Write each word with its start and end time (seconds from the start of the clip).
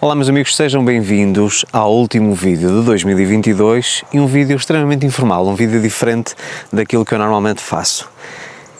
Olá 0.00 0.14
meus 0.14 0.28
amigos, 0.28 0.56
sejam 0.56 0.84
bem-vindos 0.84 1.64
ao 1.72 1.94
último 1.94 2.34
vídeo 2.34 2.68
de 2.80 2.84
2022 2.84 4.02
e 4.12 4.18
um 4.18 4.26
vídeo 4.26 4.56
extremamente 4.56 5.06
informal, 5.06 5.46
um 5.46 5.54
vídeo 5.54 5.80
diferente 5.80 6.34
daquilo 6.70 7.04
que 7.04 7.14
eu 7.14 7.18
normalmente 7.18 7.62
faço. 7.62 8.10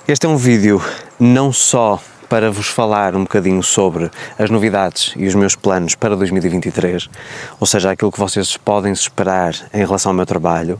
Este 0.08 0.26
é 0.26 0.28
um 0.28 0.36
vídeo 0.36 0.82
não 1.18 1.52
só 1.52 2.02
para 2.28 2.50
vos 2.50 2.66
falar 2.66 3.14
um 3.14 3.22
bocadinho 3.22 3.62
sobre 3.62 4.10
as 4.38 4.50
novidades 4.50 5.14
e 5.16 5.26
os 5.26 5.34
meus 5.34 5.54
planos 5.54 5.94
para 5.94 6.16
2023, 6.16 7.08
ou 7.60 7.66
seja, 7.66 7.92
aquilo 7.92 8.12
que 8.12 8.18
vocês 8.18 8.56
podem 8.56 8.92
esperar 8.92 9.54
em 9.72 9.84
relação 9.84 10.10
ao 10.10 10.16
meu 10.16 10.26
trabalho, 10.26 10.78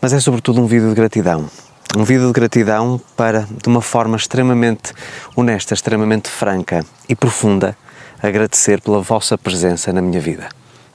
mas 0.00 0.12
é 0.12 0.18
sobretudo 0.18 0.60
um 0.60 0.66
vídeo 0.66 0.88
de 0.88 0.94
gratidão. 0.94 1.48
Um 1.96 2.04
vídeo 2.04 2.26
de 2.26 2.32
gratidão 2.32 3.00
para, 3.16 3.46
de 3.62 3.68
uma 3.68 3.80
forma 3.80 4.16
extremamente 4.16 4.92
honesta, 5.36 5.72
extremamente 5.72 6.28
franca 6.28 6.84
e 7.08 7.14
profunda, 7.14 7.76
agradecer 8.22 8.80
pela 8.80 9.00
vossa 9.00 9.36
presença 9.36 9.92
na 9.92 10.00
minha 10.00 10.20
vida, 10.20 10.48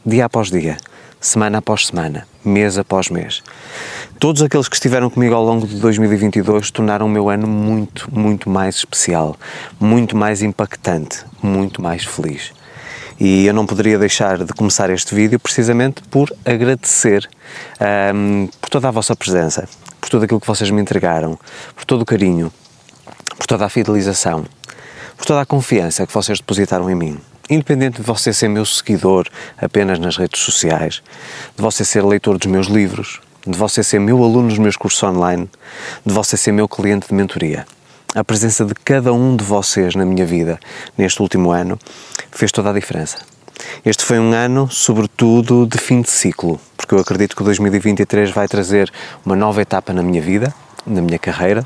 dia 0.06 0.26
após 0.26 0.50
dia, 0.50 0.78
semana 1.20 1.58
após 1.58 1.88
semana, 1.88 2.26
mês 2.44 2.78
após 2.78 3.10
mês. 3.10 3.44
Todos 4.18 4.42
aqueles 4.42 4.70
que 4.70 4.76
estiveram 4.76 5.10
comigo 5.10 5.36
ao 5.36 5.44
longo 5.44 5.68
de 5.68 5.76
2022 5.76 6.72
tornaram 6.72 7.06
o 7.06 7.10
meu 7.10 7.30
ano 7.30 7.46
muito, 7.46 8.10
muito 8.12 8.50
mais 8.50 8.76
especial, 8.76 9.36
muito 9.78 10.16
mais 10.16 10.42
impactante, 10.42 11.26
muito 11.44 11.82
mais 11.82 12.06
feliz. 12.06 12.54
E 13.20 13.46
eu 13.46 13.54
não 13.54 13.66
poderia 13.66 13.98
deixar 14.00 14.38
de 14.38 14.54
começar 14.54 14.90
este 14.90 15.14
vídeo 15.14 15.40
precisamente 15.40 16.02
por 16.04 16.32
agradecer 16.46 17.28
um, 18.16 18.48
por 18.62 18.70
toda 18.70 18.88
a 18.88 18.92
vossa 18.92 19.16
presença, 19.16 19.68
por 20.00 20.10
tudo 20.10 20.24
aquilo 20.24 20.40
que 20.40 20.48
vocês 20.48 20.70
me 20.70 20.82
entregaram, 20.82 21.38
por 21.76 21.84
todo 21.84 22.04
o 22.04 22.06
carinho, 22.06 22.54
por 23.38 23.48
toda 23.48 23.66
a 23.66 23.70
fidelização, 23.70 24.46
por 25.18 25.26
toda 25.26 25.42
a 25.42 25.46
confiança 25.46 26.06
que 26.06 26.14
vocês 26.14 26.40
depositaram 26.40 26.90
em 26.90 26.96
mim. 26.96 27.18
Independente 27.50 27.98
de 27.98 28.04
você 28.04 28.32
ser 28.32 28.48
meu 28.48 28.66
seguidor 28.66 29.28
apenas 29.58 30.00
nas 30.00 30.16
redes 30.16 30.42
sociais, 30.42 31.02
de 31.56 31.62
você 31.62 31.84
ser 31.84 32.04
leitor 32.04 32.38
dos 32.38 32.50
meus 32.52 32.68
livros, 32.68 33.20
de 33.46 33.58
você 33.58 33.84
ser 33.84 34.00
meu 34.00 34.24
aluno 34.24 34.50
nos 34.50 34.58
meus 34.58 34.76
cursos 34.76 35.02
online, 35.02 35.50
de 36.06 36.14
você 36.14 36.38
ser 36.38 36.52
meu 36.52 36.68
cliente 36.68 37.08
de 37.08 37.14
mentoria. 37.14 37.66
A 38.14 38.24
presença 38.24 38.66
de 38.66 38.74
cada 38.76 39.14
um 39.14 39.36
de 39.36 39.44
vocês 39.44 39.96
na 39.96 40.06
minha 40.06 40.26
vida 40.26 40.60
neste 40.98 41.22
último 41.22 41.52
ano 41.52 41.80
fez 42.32 42.52
toda 42.52 42.70
a 42.70 42.74
diferença. 42.74 43.18
Este 43.86 44.04
foi 44.04 44.20
um 44.20 44.34
ano, 44.34 44.70
sobretudo, 44.70 45.66
de 45.66 45.78
fim 45.78 46.02
de 46.02 46.10
ciclo, 46.10 46.60
porque 46.76 46.94
eu 46.94 47.00
acredito 47.00 47.36
que 47.36 47.44
2023 47.44 48.32
vai 48.32 48.48
trazer 48.48 48.92
uma 49.26 49.36
nova 49.36 49.62
etapa 49.62 49.94
na 49.94 50.04
minha 50.04 50.22
vida, 50.22 50.54
na 50.86 51.02
minha 51.02 51.20
carreira, 51.20 51.66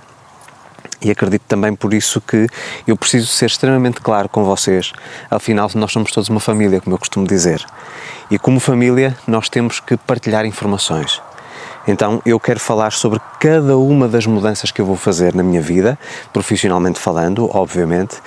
e 1.01 1.09
acredito 1.09 1.43
também 1.47 1.75
por 1.75 1.93
isso 1.93 2.21
que 2.21 2.47
eu 2.87 2.95
preciso 2.95 3.27
ser 3.27 3.47
extremamente 3.47 3.99
claro 4.01 4.29
com 4.29 4.43
vocês. 4.43 4.93
Afinal, 5.29 5.69
nós 5.75 5.91
somos 5.91 6.11
todos 6.11 6.29
uma 6.29 6.39
família, 6.39 6.79
como 6.79 6.95
eu 6.95 6.99
costumo 6.99 7.25
dizer. 7.25 7.65
E 8.29 8.37
como 8.37 8.59
família, 8.59 9.17
nós 9.27 9.49
temos 9.49 9.79
que 9.79 9.97
partilhar 9.97 10.45
informações. 10.45 11.21
Então, 11.87 12.21
eu 12.23 12.39
quero 12.39 12.59
falar 12.59 12.91
sobre 12.91 13.19
cada 13.39 13.75
uma 13.75 14.07
das 14.07 14.27
mudanças 14.27 14.69
que 14.69 14.79
eu 14.79 14.85
vou 14.85 14.95
fazer 14.95 15.33
na 15.33 15.41
minha 15.41 15.61
vida, 15.61 15.97
profissionalmente 16.31 16.99
falando, 16.99 17.49
obviamente, 17.51 18.17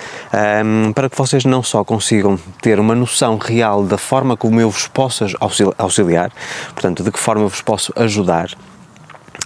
para 0.93 1.09
que 1.09 1.17
vocês 1.17 1.45
não 1.45 1.63
só 1.63 1.81
consigam 1.81 2.37
ter 2.61 2.81
uma 2.81 2.93
noção 2.93 3.37
real 3.37 3.83
da 3.83 3.97
forma 3.97 4.35
como 4.35 4.59
eu 4.59 4.69
vos 4.69 4.87
posso 4.87 5.25
auxiliar, 5.77 6.33
portanto, 6.73 7.01
de 7.01 7.11
que 7.11 7.19
forma 7.19 7.43
eu 7.43 7.47
vos 7.49 7.61
posso 7.61 7.93
ajudar 7.95 8.49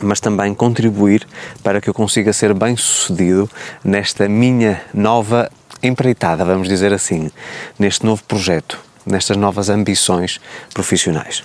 mas 0.01 0.19
também 0.19 0.53
contribuir 0.53 1.27
para 1.63 1.81
que 1.81 1.89
eu 1.89 1.93
consiga 1.93 2.33
ser 2.33 2.53
bem 2.53 2.75
sucedido 2.75 3.49
nesta 3.83 4.27
minha 4.27 4.81
nova 4.93 5.49
empreitada, 5.81 6.43
vamos 6.43 6.67
dizer 6.67 6.93
assim, 6.93 7.31
neste 7.77 8.05
novo 8.05 8.23
projeto, 8.23 8.79
nestas 9.05 9.37
novas 9.37 9.69
ambições 9.69 10.39
profissionais. 10.73 11.43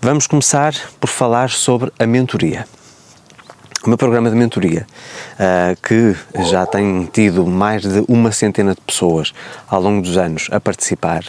Vamos 0.00 0.26
começar 0.26 0.74
por 1.00 1.08
falar 1.08 1.50
sobre 1.50 1.92
a 1.98 2.06
mentoria. 2.06 2.66
O 3.84 3.88
meu 3.88 3.98
programa 3.98 4.30
de 4.30 4.36
mentoria, 4.36 4.86
uh, 5.34 5.76
que 5.82 6.14
já 6.44 6.64
tem 6.64 7.04
tido 7.12 7.44
mais 7.44 7.82
de 7.82 8.04
uma 8.06 8.30
centena 8.30 8.76
de 8.76 8.80
pessoas 8.80 9.34
ao 9.68 9.82
longo 9.82 10.00
dos 10.00 10.16
anos 10.16 10.48
a 10.52 10.60
participar, 10.60 11.24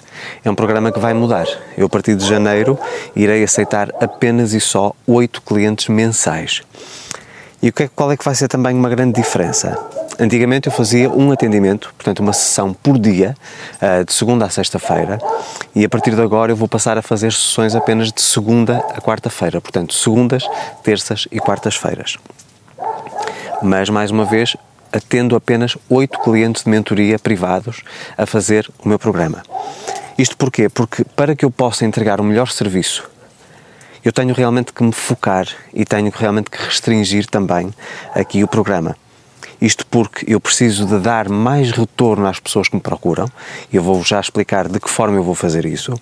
é 0.45 0.51
um 0.51 0.53
programa 0.53 0.91
que 0.91 0.99
vai 0.99 1.15
mudar. 1.15 1.47
Eu, 1.75 1.87
a 1.87 1.89
partir 1.89 2.15
de 2.15 2.23
janeiro, 2.23 2.77
irei 3.15 3.43
aceitar 3.43 3.89
apenas 3.99 4.53
e 4.53 4.59
só 4.59 4.93
oito 5.07 5.41
clientes 5.41 5.87
mensais. 5.87 6.61
E 7.59 7.69
é, 7.69 7.71
qual 7.95 8.11
é 8.11 8.17
que 8.17 8.23
vai 8.23 8.35
ser 8.35 8.47
também 8.47 8.75
uma 8.75 8.89
grande 8.89 9.19
diferença? 9.19 9.75
Antigamente 10.19 10.67
eu 10.67 10.71
fazia 10.71 11.09
um 11.09 11.31
atendimento, 11.31 11.91
portanto 11.97 12.19
uma 12.19 12.33
sessão 12.33 12.71
por 12.71 12.99
dia, 12.99 13.35
uh, 13.81 14.05
de 14.05 14.13
segunda 14.13 14.45
a 14.45 14.49
sexta-feira, 14.51 15.17
e 15.73 15.83
a 15.83 15.89
partir 15.89 16.13
de 16.13 16.21
agora 16.21 16.51
eu 16.51 16.55
vou 16.55 16.67
passar 16.67 16.99
a 16.99 17.01
fazer 17.01 17.33
sessões 17.33 17.73
apenas 17.73 18.11
de 18.11 18.21
segunda 18.21 18.77
a 18.95 19.01
quarta-feira, 19.01 19.59
portanto 19.59 19.91
segundas, 19.95 20.47
terças 20.83 21.27
e 21.31 21.39
quartas-feiras 21.39 22.19
mas 23.63 23.89
mais 23.89 24.11
uma 24.11 24.25
vez 24.25 24.55
atendo 24.91 25.35
apenas 25.35 25.77
oito 25.89 26.19
clientes 26.19 26.63
de 26.63 26.69
mentoria 26.69 27.17
privados 27.17 27.81
a 28.17 28.25
fazer 28.25 28.69
o 28.83 28.87
meu 28.87 28.99
programa. 28.99 29.41
Isto 30.17 30.37
porquê? 30.37 30.69
Porque 30.69 31.03
para 31.03 31.35
que 31.35 31.43
eu 31.43 31.49
possa 31.49 31.85
entregar 31.85 32.21
o 32.21 32.23
melhor 32.23 32.49
serviço, 32.49 33.09
eu 34.05 34.11
tenho 34.11 34.33
realmente 34.33 34.73
que 34.73 34.83
me 34.83 34.91
focar 34.91 35.47
e 35.73 35.85
tenho 35.85 36.11
realmente 36.13 36.51
que 36.51 36.61
restringir 36.61 37.25
também 37.25 37.73
aqui 38.13 38.43
o 38.43 38.47
programa. 38.47 38.95
Isto 39.63 39.85
porque 39.85 40.25
eu 40.27 40.41
preciso 40.41 40.85
de 40.85 40.99
dar 40.99 41.29
mais 41.29 41.71
retorno 41.71 42.27
às 42.27 42.37
pessoas 42.37 42.67
que 42.67 42.75
me 42.75 42.81
procuram, 42.81 43.29
e 43.71 43.77
eu 43.77 43.81
vou 43.81 44.03
já 44.03 44.19
explicar 44.19 44.67
de 44.67 44.77
que 44.77 44.89
forma 44.89 45.15
eu 45.15 45.23
vou 45.23 45.33
fazer 45.33 45.65
isso, 45.65 45.93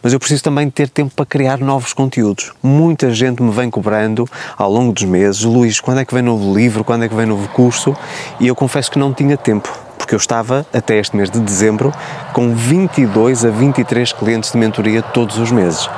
mas 0.00 0.12
eu 0.12 0.20
preciso 0.20 0.44
também 0.44 0.70
ter 0.70 0.88
tempo 0.88 1.12
para 1.16 1.26
criar 1.26 1.58
novos 1.58 1.92
conteúdos. 1.92 2.52
Muita 2.62 3.10
gente 3.10 3.42
me 3.42 3.50
vem 3.50 3.68
cobrando 3.70 4.24
ao 4.56 4.70
longo 4.70 4.92
dos 4.92 5.02
meses, 5.02 5.42
Luís, 5.42 5.80
quando 5.80 5.98
é 5.98 6.04
que 6.04 6.14
vem 6.14 6.22
novo 6.22 6.56
livro, 6.56 6.84
quando 6.84 7.06
é 7.06 7.08
que 7.08 7.14
vem 7.16 7.26
novo 7.26 7.48
curso? 7.48 7.92
E 8.38 8.46
eu 8.46 8.54
confesso 8.54 8.88
que 8.88 9.00
não 9.00 9.12
tinha 9.12 9.36
tempo 9.36 9.68
porque 9.98 10.14
eu 10.14 10.18
estava, 10.18 10.64
até 10.72 10.96
este 10.96 11.16
mês 11.16 11.28
de 11.28 11.40
dezembro, 11.40 11.92
com 12.32 12.54
22 12.54 13.44
a 13.44 13.50
23 13.50 14.12
clientes 14.12 14.52
de 14.52 14.56
mentoria 14.56 15.02
todos 15.02 15.38
os 15.38 15.50
meses. 15.50 15.90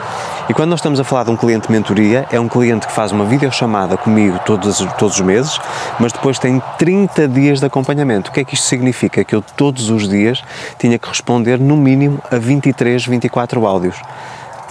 E 0.50 0.52
quando 0.52 0.70
nós 0.70 0.80
estamos 0.80 0.98
a 0.98 1.04
falar 1.04 1.22
de 1.22 1.30
um 1.30 1.36
cliente 1.36 1.68
de 1.68 1.72
mentoria, 1.72 2.26
é 2.28 2.40
um 2.40 2.48
cliente 2.48 2.84
que 2.84 2.92
faz 2.92 3.12
uma 3.12 3.24
videochamada 3.24 3.96
comigo 3.96 4.36
todos, 4.44 4.78
todos 4.98 5.14
os 5.14 5.20
meses, 5.20 5.60
mas 6.00 6.12
depois 6.12 6.40
tem 6.40 6.60
30 6.76 7.28
dias 7.28 7.60
de 7.60 7.66
acompanhamento. 7.66 8.30
O 8.30 8.34
que 8.34 8.40
é 8.40 8.44
que 8.44 8.54
isto 8.54 8.66
significa? 8.66 9.22
Que 9.22 9.32
eu 9.32 9.42
todos 9.42 9.90
os 9.90 10.08
dias 10.08 10.42
tinha 10.76 10.98
que 10.98 11.06
responder 11.06 11.56
no 11.56 11.76
mínimo 11.76 12.20
a 12.32 12.36
23, 12.36 13.06
24 13.06 13.64
áudios. 13.64 13.94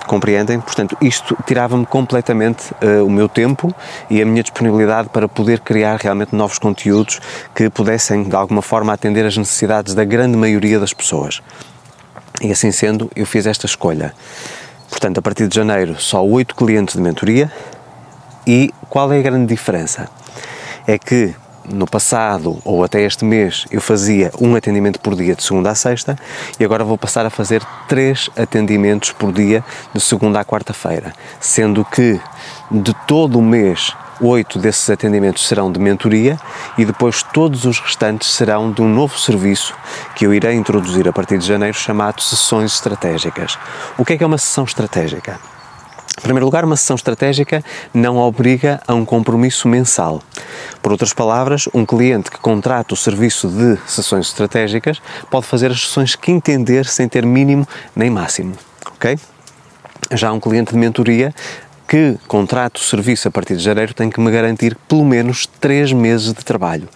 Compreendem? 0.05 0.59
Portanto, 0.59 0.97
isto 0.99 1.37
tirava-me 1.47 1.85
completamente 1.85 2.73
uh, 2.83 3.05
o 3.05 3.09
meu 3.09 3.29
tempo 3.29 3.73
e 4.09 4.21
a 4.21 4.25
minha 4.25 4.43
disponibilidade 4.43 5.07
para 5.07 5.29
poder 5.29 5.61
criar 5.61 5.95
realmente 5.95 6.35
novos 6.35 6.59
conteúdos 6.59 7.21
que 7.55 7.69
pudessem, 7.69 8.23
de 8.23 8.35
alguma 8.35 8.61
forma, 8.61 8.91
atender 8.91 9.25
as 9.25 9.37
necessidades 9.37 9.93
da 9.93 10.03
grande 10.03 10.35
maioria 10.35 10.77
das 10.77 10.91
pessoas. 10.91 11.41
E 12.41 12.51
assim 12.51 12.69
sendo, 12.69 13.09
eu 13.15 13.25
fiz 13.25 13.45
esta 13.45 13.65
escolha. 13.65 14.13
Portanto, 14.89 15.19
a 15.19 15.21
partir 15.21 15.47
de 15.47 15.55
janeiro, 15.55 15.99
só 15.99 16.25
oito 16.25 16.55
clientes 16.55 16.95
de 16.95 17.01
mentoria. 17.01 17.51
E 18.45 18.73
qual 18.89 19.11
é 19.13 19.19
a 19.19 19.21
grande 19.21 19.45
diferença? 19.45 20.09
É 20.87 20.97
que 20.97 21.35
no 21.71 21.85
passado 21.85 22.59
ou 22.65 22.83
até 22.83 23.01
este 23.01 23.23
mês 23.23 23.65
eu 23.71 23.79
fazia 23.79 24.31
um 24.41 24.55
atendimento 24.55 24.99
por 24.99 25.15
dia 25.15 25.35
de 25.35 25.43
segunda 25.43 25.69
a 25.69 25.75
sexta 25.75 26.17
e 26.59 26.63
agora 26.63 26.83
vou 26.83 26.97
passar 26.97 27.25
a 27.25 27.29
fazer 27.29 27.61
três 27.87 28.29
atendimentos 28.35 29.11
por 29.11 29.31
dia 29.31 29.63
de 29.93 30.01
segunda 30.01 30.39
a 30.39 30.45
quarta-feira, 30.45 31.13
sendo 31.39 31.85
que 31.85 32.19
de 32.71 32.93
todo 33.05 33.37
o 33.37 33.41
mês 33.41 33.93
Oito 34.21 34.59
desses 34.59 34.89
atendimentos 34.89 35.47
serão 35.47 35.71
de 35.71 35.79
mentoria 35.79 36.37
e 36.77 36.83
depois 36.83 37.23
todos 37.23 37.63
os 37.63 37.79
restantes 37.79 38.29
serão 38.29 38.69
de 38.69 38.81
um 38.81 38.89
novo 38.89 39.17
serviço 39.17 39.73
que 40.13 40.25
eu 40.25 40.33
irei 40.33 40.55
introduzir 40.55 41.07
a 41.07 41.13
partir 41.13 41.37
de 41.37 41.47
janeiro 41.47 41.77
chamado 41.77 42.21
Sessões 42.21 42.73
Estratégicas. 42.73 43.57
O 43.97 44.03
que 44.03 44.13
é 44.13 44.17
que 44.17 44.23
é 44.23 44.27
uma 44.27 44.37
sessão 44.37 44.65
estratégica? 44.65 45.39
Em 46.17 46.21
primeiro 46.21 46.45
lugar, 46.45 46.65
uma 46.65 46.75
sessão 46.75 46.97
estratégica 46.97 47.63
não 47.93 48.17
obriga 48.17 48.81
a 48.85 48.93
um 48.93 49.05
compromisso 49.05 49.69
mensal. 49.69 50.21
Por 50.81 50.91
outras 50.91 51.13
palavras, 51.13 51.69
um 51.73 51.85
cliente 51.85 52.29
que 52.29 52.39
contrata 52.39 52.93
o 52.93 52.97
serviço 52.97 53.47
de 53.47 53.77
sessões 53.87 54.27
estratégicas 54.27 55.01
pode 55.31 55.45
fazer 55.45 55.71
as 55.71 55.79
sessões 55.79 56.17
que 56.17 56.29
entender 56.29 56.85
sem 56.85 57.07
ter 57.07 57.25
mínimo 57.25 57.65
nem 57.95 58.09
máximo, 58.09 58.53
ok? 58.95 59.17
Já 60.11 60.33
um 60.33 60.41
cliente 60.41 60.73
de 60.73 60.77
mentoria 60.77 61.33
que 61.89 62.19
contrato 62.27 62.77
o 62.77 62.81
serviço 62.81 63.27
a 63.27 63.31
partir 63.31 63.57
de 63.57 63.63
janeiro 63.63 63.95
tem 63.95 64.11
que 64.11 64.21
me 64.21 64.29
garantir 64.29 64.77
pelo 64.87 65.03
menos 65.03 65.47
3 65.59 65.91
meses 65.91 66.31
de 66.31 66.45
trabalho, 66.45 66.87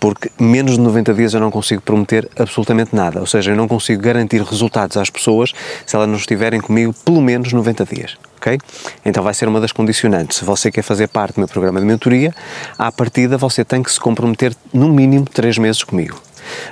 porque 0.00 0.28
menos 0.36 0.72
de 0.72 0.80
90 0.80 1.14
dias 1.14 1.32
eu 1.32 1.40
não 1.40 1.50
consigo 1.50 1.80
prometer 1.80 2.28
absolutamente 2.36 2.94
nada, 2.94 3.20
ou 3.20 3.26
seja, 3.26 3.52
eu 3.52 3.56
não 3.56 3.68
consigo 3.68 4.02
garantir 4.02 4.42
resultados 4.42 4.96
às 4.96 5.08
pessoas 5.08 5.52
se 5.86 5.94
elas 5.94 6.08
não 6.08 6.16
estiverem 6.16 6.60
comigo 6.60 6.92
pelo 7.04 7.22
menos 7.22 7.52
90 7.52 7.84
dias. 7.84 8.16
Okay? 8.38 8.58
Então 9.04 9.22
vai 9.22 9.32
ser 9.32 9.46
uma 9.46 9.60
das 9.60 9.70
condicionantes. 9.70 10.38
Se 10.38 10.44
você 10.44 10.72
quer 10.72 10.82
fazer 10.82 11.06
parte 11.06 11.36
do 11.36 11.38
meu 11.38 11.46
programa 11.46 11.78
de 11.78 11.86
mentoria, 11.86 12.34
à 12.76 12.90
partida 12.90 13.38
você 13.38 13.64
tem 13.64 13.80
que 13.80 13.92
se 13.92 14.00
comprometer 14.00 14.52
no 14.72 14.88
mínimo 14.88 15.24
3 15.24 15.58
meses 15.58 15.84
comigo. 15.84 16.20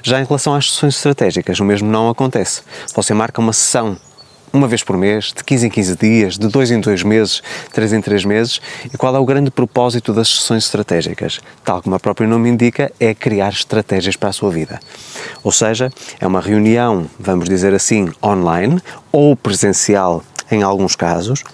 Já 0.03 0.21
em 0.21 0.25
relação 0.25 0.53
às 0.53 0.73
sessões 0.73 0.97
estratégicas, 0.97 1.61
o 1.61 1.65
mesmo 1.65 1.89
não 1.89 2.09
acontece. 2.09 2.63
Você 2.97 3.15
marca 3.15 3.41
uma 3.41 3.53
sessão 3.53 3.97
uma 4.53 4.67
vez 4.67 4.83
por 4.83 4.97
mês, 4.97 5.33
de 5.37 5.45
15 5.45 5.67
em 5.67 5.71
15 5.71 5.97
dias, 5.97 6.39
de 6.39 6.49
2 6.49 6.71
em 6.73 6.81
2 6.81 7.03
meses, 7.03 7.43
3 7.73 7.93
em 7.93 8.01
3 8.01 8.25
meses? 8.25 8.61
E 8.93 8.97
qual 8.97 9.15
é 9.15 9.19
o 9.19 9.25
grande 9.25 9.51
propósito 9.51 10.13
das 10.13 10.29
sessões 10.29 10.65
estratégicas? 10.65 11.41
Tal 11.65 11.83
como 11.83 11.95
o 11.97 12.01
próprio 12.01 12.29
nome 12.29 12.49
indica, 12.49 12.91
é 12.99 13.15
criar 13.15 13.51
estratégias 13.51 14.17
para 14.17 14.31
a 14.31 14.33
sua 14.33 14.51
vida. 14.51 14.81
Ou 15.43 15.53
seja, 15.53 15.91
é 16.19 16.27
uma 16.27 16.41
reunião, 16.41 17.07
vamos 17.19 17.49
dizer 17.49 17.75
assim, 17.75 18.11
online 18.23 18.81
ou 19.13 19.37
presencial 19.37 20.23
em 20.51 20.63
alguns 20.63 20.97
casos, 20.97 21.45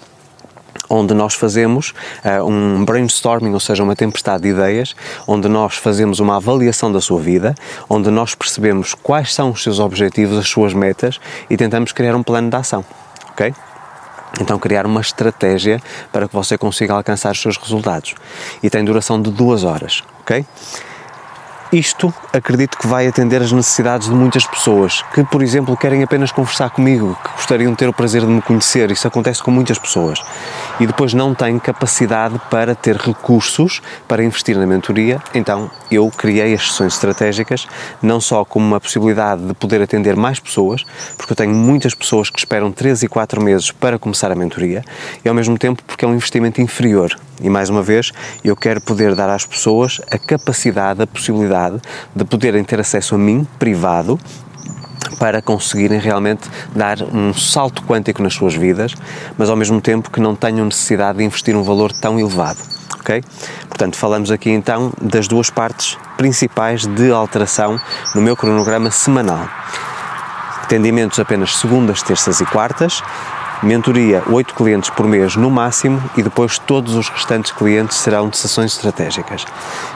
onde 0.89 1.13
nós 1.13 1.33
fazemos 1.33 1.93
uh, 2.23 2.43
um 2.45 2.83
brainstorming, 2.85 3.53
ou 3.53 3.59
seja, 3.59 3.83
uma 3.83 3.95
tempestade 3.95 4.43
de 4.43 4.49
ideias, 4.49 4.95
onde 5.27 5.47
nós 5.47 5.75
fazemos 5.75 6.19
uma 6.19 6.37
avaliação 6.37 6.91
da 6.91 7.01
sua 7.01 7.19
vida, 7.19 7.55
onde 7.89 8.09
nós 8.09 8.35
percebemos 8.35 8.93
quais 8.93 9.33
são 9.33 9.51
os 9.51 9.63
seus 9.63 9.79
objetivos, 9.79 10.37
as 10.37 10.47
suas 10.47 10.73
metas 10.73 11.19
e 11.49 11.57
tentamos 11.57 11.91
criar 11.91 12.15
um 12.15 12.23
plano 12.23 12.49
de 12.49 12.55
ação, 12.55 12.83
ok? 13.31 13.53
Então, 14.39 14.59
criar 14.59 14.85
uma 14.85 15.01
estratégia 15.01 15.81
para 16.11 16.27
que 16.27 16.35
você 16.35 16.57
consiga 16.57 16.93
alcançar 16.93 17.31
os 17.31 17.41
seus 17.41 17.57
resultados. 17.57 18.13
E 18.61 18.69
tem 18.69 18.83
duração 18.83 19.21
de 19.21 19.31
duas 19.31 19.63
horas, 19.63 20.03
ok? 20.21 20.45
Isto 21.71 22.13
acredito 22.31 22.77
que 22.77 22.87
vai 22.87 23.07
atender 23.07 23.41
as 23.41 23.51
necessidades 23.51 24.07
de 24.07 24.15
muitas 24.15 24.45
pessoas 24.45 25.01
que, 25.13 25.21
por 25.25 25.43
exemplo, 25.43 25.75
querem 25.75 26.01
apenas 26.01 26.31
conversar 26.31 26.69
comigo, 26.69 27.17
que 27.21 27.31
gostariam 27.33 27.73
de 27.73 27.77
ter 27.77 27.89
o 27.89 27.93
prazer 27.93 28.21
de 28.21 28.27
me 28.27 28.41
conhecer. 28.41 28.89
Isso 28.89 29.05
acontece 29.05 29.43
com 29.43 29.51
muitas 29.51 29.77
pessoas. 29.77 30.23
E 30.79 30.87
depois 30.87 31.13
não 31.13 31.35
têm 31.35 31.59
capacidade 31.59 32.39
para 32.49 32.73
ter 32.73 32.95
recursos 32.95 33.81
para 34.07 34.23
investir 34.23 34.57
na 34.57 34.65
mentoria. 34.65 35.21
Então 35.35 35.69
eu 35.91 36.09
criei 36.09 36.53
as 36.53 36.67
sessões 36.67 36.93
estratégicas, 36.93 37.67
não 38.01 38.21
só 38.21 38.45
como 38.45 38.65
uma 38.65 38.79
possibilidade 38.79 39.45
de 39.45 39.53
poder 39.53 39.81
atender 39.81 40.15
mais 40.15 40.39
pessoas, 40.39 40.85
porque 41.17 41.33
eu 41.33 41.35
tenho 41.35 41.53
muitas 41.53 41.93
pessoas 41.93 42.29
que 42.29 42.39
esperam 42.39 42.71
3 42.71 43.03
e 43.03 43.07
4 43.09 43.41
meses 43.43 43.71
para 43.71 43.99
começar 43.99 44.31
a 44.31 44.35
mentoria, 44.35 44.85
e 45.23 45.27
ao 45.27 45.35
mesmo 45.35 45.57
tempo 45.57 45.83
porque 45.85 46.05
é 46.05 46.07
um 46.07 46.15
investimento 46.15 46.61
inferior. 46.61 47.13
E 47.39 47.49
mais 47.49 47.69
uma 47.69 47.83
vez, 47.83 48.11
eu 48.43 48.55
quero 48.55 48.81
poder 48.81 49.13
dar 49.13 49.29
às 49.29 49.45
pessoas 49.45 50.01
a 50.09 50.17
capacidade, 50.17 51.03
a 51.03 51.07
possibilidade 51.07 51.56
de 52.15 52.25
poderem 52.25 52.63
ter 52.63 52.79
acesso 52.79 53.15
a 53.15 53.17
mim, 53.17 53.47
privado, 53.57 54.19
para 55.19 55.41
conseguirem 55.41 55.99
realmente 55.99 56.49
dar 56.75 57.01
um 57.01 57.33
salto 57.33 57.83
quântico 57.83 58.21
nas 58.21 58.33
suas 58.33 58.53
vidas, 58.53 58.93
mas 59.37 59.49
ao 59.49 59.55
mesmo 59.55 59.81
tempo 59.81 60.11
que 60.11 60.19
não 60.19 60.35
tenham 60.35 60.65
necessidade 60.65 61.17
de 61.17 61.23
investir 61.23 61.55
um 61.55 61.63
valor 61.63 61.91
tão 61.91 62.19
elevado. 62.19 62.59
ok? 62.99 63.23
Portanto, 63.67 63.95
falamos 63.95 64.31
aqui 64.31 64.49
então 64.49 64.91
das 65.01 65.27
duas 65.27 65.49
partes 65.49 65.97
principais 66.17 66.85
de 66.85 67.11
alteração 67.11 67.79
no 68.13 68.21
meu 68.21 68.35
cronograma 68.35 68.91
semanal. 68.91 69.47
Atendimentos 70.63 71.17
apenas 71.19 71.55
segundas, 71.55 72.03
terças 72.03 72.41
e 72.41 72.45
quartas, 72.45 73.01
mentoria 73.63 74.23
8 74.29 74.53
clientes 74.53 74.89
por 74.89 75.07
mês 75.07 75.35
no 75.35 75.49
máximo 75.49 76.01
e 76.15 76.21
depois 76.21 76.59
todos 76.59 76.95
os 76.95 77.09
restantes 77.09 77.51
clientes 77.51 77.97
serão 77.97 78.29
de 78.29 78.37
sessões 78.37 78.73
estratégicas. 78.73 79.45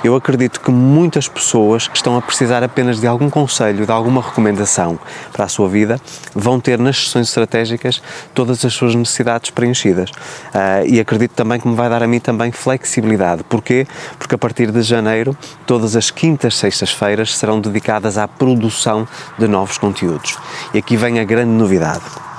Eu 0.04 0.16
acredito 0.16 0.60
que 0.60 0.72
muitas 0.72 1.28
pessoas 1.28 1.88
que 1.88 1.96
estão 1.96 2.18
a 2.18 2.22
precisar 2.22 2.64
apenas 2.64 3.00
de 3.00 3.08
algum 3.08 3.30
conselho, 3.30 3.86
de 3.86 3.92
alguma 3.92 4.22
recomendação 4.22 5.00
para 5.32 5.46
a 5.46 5.48
sua 5.48 5.70
vida, 5.70 6.00
vão 6.34 6.60
ter 6.60 6.80
nas 6.80 6.98
sessões 6.98 7.28
estratégicas 7.28 8.02
todas 8.34 8.66
as 8.66 8.74
suas 8.74 8.96
necessidades 8.96 9.52
preenchidas. 9.52 10.10
Uh, 10.10 10.88
e 10.88 11.00
acredito 11.00 11.32
também 11.32 11.60
que 11.60 11.68
me 11.68 11.76
vai 11.76 11.90
dar 11.90 12.02
a 12.02 12.08
mim 12.08 12.20
também 12.20 12.52
flexibilidade. 12.52 13.44
Porquê? 13.44 13.86
Porque 14.18 14.36
a 14.36 14.38
partir 14.38 14.72
de 14.72 14.82
janeiro, 14.82 15.38
todas 15.66 15.96
as 15.96 16.10
quintas, 16.10 16.56
sextas-feiras 16.58 17.38
serão 17.38 17.60
dedicadas 17.60 18.18
à 18.18 18.28
produção 18.28 19.08
de 19.38 19.48
novos 19.48 19.78
conteúdos. 19.78 20.38
E 20.74 20.80
aqui 20.80 20.98
vem 20.98 21.20
a 21.20 21.24
grande 21.24 21.52
novidade 21.52 22.31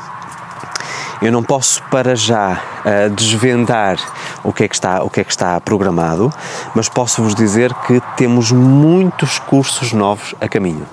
eu 1.22 1.30
não 1.30 1.42
posso 1.42 1.80
para 1.84 2.16
já 2.16 2.60
uh, 2.84 3.10
desvendar 3.10 3.96
o 4.42 4.52
que, 4.52 4.64
é 4.64 4.68
que 4.68 4.74
está, 4.74 5.04
o 5.04 5.08
que 5.08 5.20
é 5.20 5.24
que 5.24 5.30
está 5.30 5.60
programado, 5.60 6.32
mas 6.74 6.88
posso 6.88 7.22
vos 7.22 7.34
dizer 7.34 7.72
que 7.86 8.02
temos 8.16 8.50
muitos 8.50 9.38
cursos 9.38 9.92
novos 9.92 10.34
a 10.40 10.48
caminho. 10.48 10.84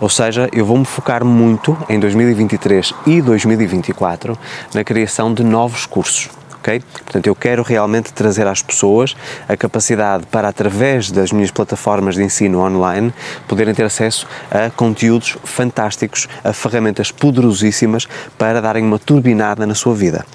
Ou 0.00 0.08
seja, 0.08 0.48
eu 0.50 0.64
vou 0.64 0.78
me 0.78 0.86
focar 0.86 1.24
muito 1.24 1.76
em 1.88 2.00
2023 2.00 2.94
e 3.06 3.20
2024 3.20 4.38
na 4.72 4.82
criação 4.82 5.32
de 5.32 5.44
novos 5.44 5.84
cursos 5.84 6.30
ok? 6.66 6.82
Portanto, 7.04 7.26
eu 7.28 7.34
quero 7.34 7.62
realmente 7.62 8.12
trazer 8.12 8.46
às 8.46 8.60
pessoas 8.60 9.16
a 9.48 9.56
capacidade 9.56 10.26
para, 10.26 10.48
através 10.48 11.10
das 11.12 11.30
minhas 11.30 11.52
plataformas 11.52 12.16
de 12.16 12.24
ensino 12.24 12.60
online, 12.60 13.14
poderem 13.46 13.72
ter 13.72 13.84
acesso 13.84 14.26
a 14.50 14.68
conteúdos 14.70 15.38
fantásticos, 15.44 16.28
a 16.42 16.52
ferramentas 16.52 17.12
poderosíssimas 17.12 18.08
para 18.36 18.60
darem 18.60 18.84
uma 18.84 18.98
turbinada 18.98 19.64
na 19.64 19.74
sua 19.74 19.94
vida. 19.94 20.26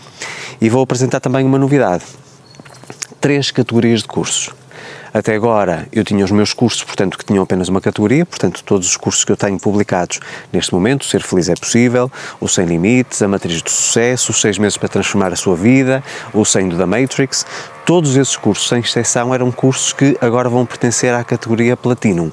E 0.61 0.69
vou 0.69 0.81
apresentar 0.81 1.19
também 1.19 1.45
uma 1.45 1.59
novidade: 1.59 2.03
três 3.19 3.51
categorias 3.51 4.01
de 4.01 4.07
cursos. 4.07 4.60
Até 5.13 5.35
agora 5.35 5.87
eu 5.91 6.05
tinha 6.05 6.23
os 6.23 6.31
meus 6.31 6.53
cursos, 6.53 6.83
portanto, 6.83 7.17
que 7.17 7.25
tinham 7.25 7.43
apenas 7.43 7.67
uma 7.67 7.81
categoria, 7.81 8.25
portanto, 8.25 8.63
todos 8.63 8.87
os 8.87 8.95
cursos 8.95 9.25
que 9.25 9.31
eu 9.31 9.37
tenho 9.37 9.59
publicados 9.59 10.19
neste 10.53 10.73
momento, 10.73 11.05
Ser 11.05 11.21
Feliz 11.21 11.49
é 11.49 11.55
Possível, 11.55 12.09
o 12.39 12.47
Sem 12.47 12.65
Limites, 12.65 13.21
a 13.21 13.27
Matriz 13.27 13.61
do 13.61 13.69
Sucesso, 13.69 14.31
os 14.31 14.39
Seis 14.39 14.57
Meses 14.57 14.77
para 14.77 14.87
Transformar 14.87 15.33
a 15.33 15.35
Sua 15.35 15.55
Vida, 15.55 16.01
o 16.33 16.45
Saindo 16.45 16.77
da 16.77 16.87
Matrix, 16.87 17.45
todos 17.85 18.15
esses 18.15 18.37
cursos, 18.37 18.69
sem 18.69 18.79
exceção, 18.79 19.33
eram 19.33 19.51
cursos 19.51 19.91
que 19.91 20.17
agora 20.21 20.47
vão 20.47 20.65
pertencer 20.65 21.13
à 21.13 21.23
categoria 21.23 21.75
Platinum. 21.75 22.31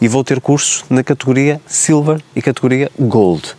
E 0.00 0.08
vou 0.08 0.24
ter 0.24 0.40
cursos 0.40 0.84
na 0.90 1.04
categoria 1.04 1.60
Silver 1.66 2.20
e 2.34 2.42
categoria 2.42 2.90
Gold 2.98 3.54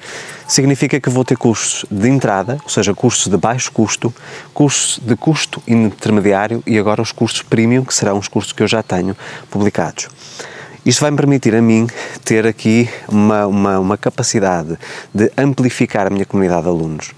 significa 0.50 1.00
que 1.00 1.10
vou 1.10 1.24
ter 1.24 1.38
cursos 1.38 1.86
de 1.90 2.10
entrada, 2.10 2.58
ou 2.64 2.70
seja, 2.70 2.94
cursos 2.94 3.28
de 3.28 3.38
baixo 3.38 3.72
custo, 3.72 4.14
cursos 4.54 5.00
de 5.00 5.16
custo 5.16 5.62
intermediário 5.68 6.64
e 6.66 6.78
agora 6.78 7.02
os 7.02 7.12
cursos 7.12 7.44
premium, 7.44 7.86
que 7.86 7.94
serão 7.94 8.18
os 8.18 8.28
cursos 8.28 8.52
que 8.52 8.64
eu 8.64 8.68
já 8.68 8.82
tenho 8.82 9.16
publicados. 9.50 10.10
Isto 10.84 11.02
vai 11.02 11.12
me 11.12 11.18
permitir 11.18 11.54
a 11.56 11.62
mim 11.62 11.88
ter 12.26 12.48
aqui 12.48 12.90
uma, 13.08 13.46
uma, 13.46 13.80
uma 13.80 13.98
capacidade 13.98 14.78
de 15.14 15.32
amplificar 15.38 16.08
a 16.08 16.10
minha 16.10 16.26
comunidade 16.26 16.64
de 16.64 16.70
alunos 16.70 17.12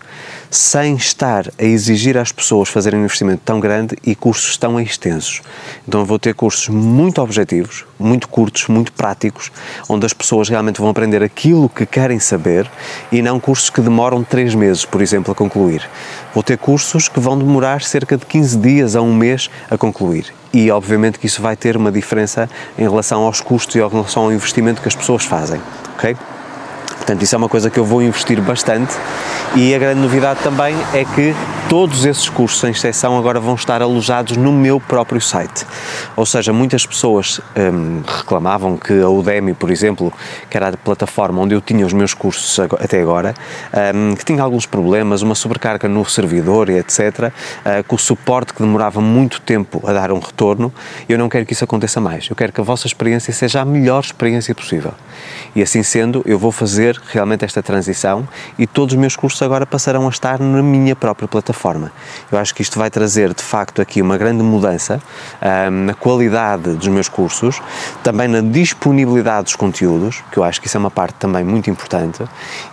sem 0.51 0.95
estar 0.95 1.48
a 1.57 1.63
exigir 1.63 2.18
às 2.18 2.30
pessoas 2.30 2.68
fazerem 2.68 3.00
um 3.00 3.06
investimento 3.06 3.42
tão 3.45 3.57
grande 3.57 3.98
e 4.03 4.13
cursos 4.13 4.57
tão 4.57 4.77
extensos. 4.77 5.42
Então 5.88 6.03
vou 6.03 6.19
ter 6.19 6.36
cursos 6.36 6.68
muito 6.68 7.21
objetivos, 7.21 7.86
muito 7.98 8.27
curtos, 8.27 8.68
muito 8.68 8.92
práticos, 8.92 9.50
onde 9.88 10.06
as 10.06 10.12
pessoas 10.12 10.50
realmente 10.50 10.81
vão 10.81 10.89
aprender 10.89 11.24
aquilo 11.24 11.69
que 11.69 11.86
querem 11.86 12.19
saber 12.19 12.69
e 13.13 13.21
não 13.21 13.39
cursos 13.39 13.69
que 13.69 13.80
demoram 13.80 14.25
três 14.25 14.53
meses, 14.53 14.83
por 14.83 15.01
exemplo, 15.01 15.31
a 15.31 15.36
concluir. 15.36 15.89
Vou 16.33 16.43
ter 16.43 16.58
cursos 16.58 17.08
que 17.08 17.22
vão 17.22 17.38
demorar 17.38 17.81
cerca 17.81 18.17
de 18.17 18.25
15 18.25 18.58
dias 18.58 18.96
a 18.98 19.01
um 19.01 19.13
mês 19.13 19.50
a 19.70 19.77
concluir. 19.77 20.34
E 20.53 20.70
obviamente 20.70 21.17
que 21.17 21.27
isso 21.27 21.41
vai 21.41 21.55
ter 21.55 21.77
uma 21.77 21.93
diferença 21.93 22.50
em 22.77 22.81
relação 22.81 23.24
aos 23.24 23.39
custos 23.39 23.75
e 23.75 23.79
em 23.79 23.88
relação 23.88 24.24
ao 24.24 24.34
investimento 24.34 24.81
que 24.81 24.88
as 24.89 24.96
pessoas 24.96 25.24
fazem, 25.24 25.62
ok? 25.93 26.17
Portanto, 27.12 27.24
isso 27.24 27.36
é 27.36 27.38
uma 27.38 27.50
coisa 27.50 27.70
que 27.70 27.77
eu 27.77 27.84
vou 27.84 28.01
investir 28.01 28.41
bastante. 28.41 28.94
E 29.53 29.75
a 29.75 29.77
grande 29.77 30.00
novidade 30.00 30.39
também 30.41 30.74
é 30.94 31.03
que 31.03 31.36
todos 31.71 32.03
esses 32.03 32.27
cursos, 32.27 32.59
sem 32.59 32.71
exceção, 32.71 33.17
agora 33.17 33.39
vão 33.39 33.55
estar 33.55 33.81
alojados 33.81 34.35
no 34.35 34.51
meu 34.51 34.77
próprio 34.77 35.21
site. 35.21 35.65
Ou 36.17 36.25
seja, 36.25 36.51
muitas 36.51 36.85
pessoas 36.85 37.39
hum, 37.55 38.01
reclamavam 38.05 38.75
que 38.75 39.01
a 39.01 39.07
Udemy, 39.07 39.53
por 39.53 39.71
exemplo, 39.71 40.11
que 40.49 40.57
era 40.57 40.67
a 40.67 40.75
plataforma 40.75 41.41
onde 41.41 41.55
eu 41.55 41.61
tinha 41.61 41.85
os 41.85 41.93
meus 41.93 42.13
cursos 42.13 42.59
até 42.59 43.01
agora, 43.01 43.33
hum, 43.95 44.13
que 44.17 44.25
tinha 44.25 44.43
alguns 44.43 44.65
problemas, 44.65 45.21
uma 45.21 45.33
sobrecarga 45.33 45.87
no 45.87 46.03
servidor 46.03 46.69
e 46.69 46.77
etc., 46.77 46.99
uh, 46.99 47.31
eh, 47.63 47.83
com 47.83 47.95
o 47.95 47.99
suporte 47.99 48.53
que 48.53 48.61
demorava 48.61 48.99
muito 48.99 49.39
tempo 49.39 49.81
a 49.87 49.93
dar 49.93 50.11
um 50.11 50.19
retorno. 50.19 50.73
Eu 51.07 51.17
não 51.17 51.29
quero 51.29 51.45
que 51.45 51.53
isso 51.53 51.63
aconteça 51.63 52.01
mais. 52.01 52.27
Eu 52.29 52.35
quero 52.35 52.51
que 52.51 52.59
a 52.59 52.65
vossa 52.65 52.85
experiência 52.85 53.31
seja 53.31 53.61
a 53.61 53.65
melhor 53.65 54.03
experiência 54.03 54.53
possível. 54.53 54.91
E 55.55 55.61
assim 55.61 55.83
sendo, 55.83 56.21
eu 56.25 56.37
vou 56.37 56.51
fazer 56.51 56.99
realmente 57.07 57.45
esta 57.45 57.63
transição 57.63 58.27
e 58.59 58.67
todos 58.67 58.93
os 58.93 58.99
meus 58.99 59.15
cursos 59.15 59.41
agora 59.41 59.65
passarão 59.65 60.05
a 60.05 60.09
estar 60.09 60.37
na 60.37 60.61
minha 60.61 60.97
própria 60.97 61.29
plataforma. 61.29 61.61
Eu 62.32 62.38
acho 62.38 62.53
que 62.56 62.62
isto 62.62 62.80
vai 62.80 62.89
trazer 62.89 63.34
de 63.34 63.44
facto 63.44 63.82
aqui 63.82 64.01
uma 64.01 64.18
grande 64.18 64.44
mudança 64.44 65.01
na 65.72 65.94
qualidade 65.94 66.74
dos 66.74 66.88
meus 66.88 67.08
cursos, 67.08 67.62
também 68.03 68.27
na 68.27 68.41
disponibilidade 68.41 69.46
dos 69.46 69.56
conteúdos, 69.56 70.24
que 70.32 70.38
eu 70.38 70.44
acho 70.44 70.60
que 70.60 70.68
isso 70.68 70.77
é 70.77 70.80
uma 70.80 70.91
parte 70.91 71.15
também 71.15 71.44
muito 71.44 71.70
importante, 71.70 72.24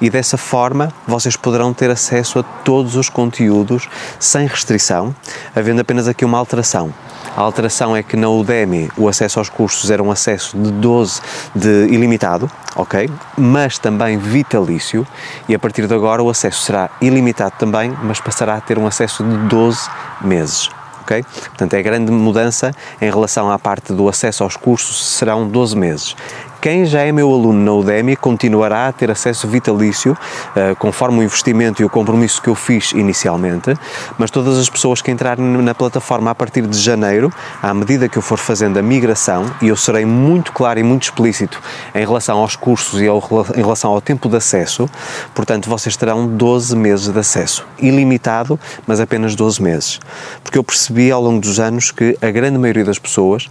e 0.00 0.08
dessa 0.08 0.36
forma 0.36 0.92
vocês 1.06 1.36
poderão 1.36 1.72
ter 1.74 1.90
acesso 1.90 2.38
a 2.38 2.42
todos 2.42 2.96
os 2.96 3.08
conteúdos 3.08 3.88
sem 4.18 4.46
restrição, 4.46 5.14
havendo 5.54 5.80
apenas 5.80 6.08
aqui 6.08 6.24
uma 6.24 6.38
alteração. 6.38 6.92
A 7.36 7.40
alteração 7.40 7.94
é 7.94 8.02
que 8.02 8.16
na 8.16 8.28
Udemy 8.28 8.90
o 8.96 9.08
acesso 9.08 9.38
aos 9.38 9.48
cursos 9.48 9.90
era 9.90 10.02
um 10.02 10.10
acesso 10.10 10.56
de 10.56 10.70
12 10.72 11.20
de 11.54 11.86
ilimitado, 11.86 12.50
ok? 12.74 13.08
Mas 13.36 13.78
também 13.78 14.18
vitalício 14.18 15.06
e 15.48 15.54
a 15.54 15.58
partir 15.58 15.86
de 15.86 15.94
agora 15.94 16.22
o 16.22 16.30
acesso 16.30 16.62
será 16.62 16.90
ilimitado 17.00 17.54
também, 17.58 17.96
mas 18.02 18.20
passará 18.20 18.54
a 18.54 18.60
ter 18.60 18.77
um 18.78 18.86
acesso 18.86 19.22
de 19.24 19.36
12 19.48 19.90
meses. 20.20 20.70
ok? 21.02 21.22
Portanto, 21.22 21.74
é 21.74 21.82
grande 21.82 22.10
mudança 22.10 22.72
em 23.00 23.10
relação 23.10 23.50
à 23.50 23.58
parte 23.58 23.92
do 23.92 24.08
acesso 24.08 24.44
aos 24.44 24.56
cursos, 24.56 25.04
serão 25.04 25.48
12 25.48 25.76
meses. 25.76 26.16
Quem 26.60 26.84
já 26.84 27.02
é 27.02 27.12
meu 27.12 27.32
aluno 27.32 27.64
na 27.64 27.72
Udemy 27.72 28.16
continuará 28.16 28.88
a 28.88 28.92
ter 28.92 29.10
acesso 29.12 29.46
vitalício, 29.46 30.12
uh, 30.12 30.74
conforme 30.76 31.20
o 31.20 31.22
investimento 31.22 31.80
e 31.80 31.84
o 31.84 31.88
compromisso 31.88 32.42
que 32.42 32.48
eu 32.48 32.54
fiz 32.56 32.90
inicialmente, 32.92 33.74
mas 34.18 34.28
todas 34.28 34.58
as 34.58 34.68
pessoas 34.68 35.00
que 35.00 35.08
entrarem 35.08 35.44
na 35.44 35.72
plataforma 35.72 36.32
a 36.32 36.34
partir 36.34 36.66
de 36.66 36.76
janeiro, 36.76 37.32
à 37.62 37.72
medida 37.72 38.08
que 38.08 38.18
eu 38.18 38.22
for 38.22 38.38
fazendo 38.38 38.76
a 38.76 38.82
migração, 38.82 39.46
e 39.62 39.68
eu 39.68 39.76
serei 39.76 40.04
muito 40.04 40.52
claro 40.52 40.80
e 40.80 40.82
muito 40.82 41.04
explícito 41.04 41.60
em 41.94 42.00
relação 42.00 42.38
aos 42.38 42.56
cursos 42.56 43.00
e 43.00 43.06
ao, 43.06 43.22
em 43.54 43.60
relação 43.60 43.92
ao 43.92 44.00
tempo 44.00 44.28
de 44.28 44.36
acesso, 44.36 44.90
portanto, 45.32 45.70
vocês 45.70 45.96
terão 45.96 46.26
12 46.26 46.74
meses 46.74 47.08
de 47.08 47.18
acesso, 47.18 47.64
ilimitado, 47.78 48.58
mas 48.84 48.98
apenas 48.98 49.36
12 49.36 49.62
meses. 49.62 50.00
Porque 50.42 50.58
eu 50.58 50.64
percebi 50.64 51.12
ao 51.12 51.22
longo 51.22 51.40
dos 51.40 51.60
anos 51.60 51.92
que 51.92 52.18
a 52.20 52.30
grande 52.32 52.58
maioria 52.58 52.84
das 52.84 52.98
pessoas 52.98 53.48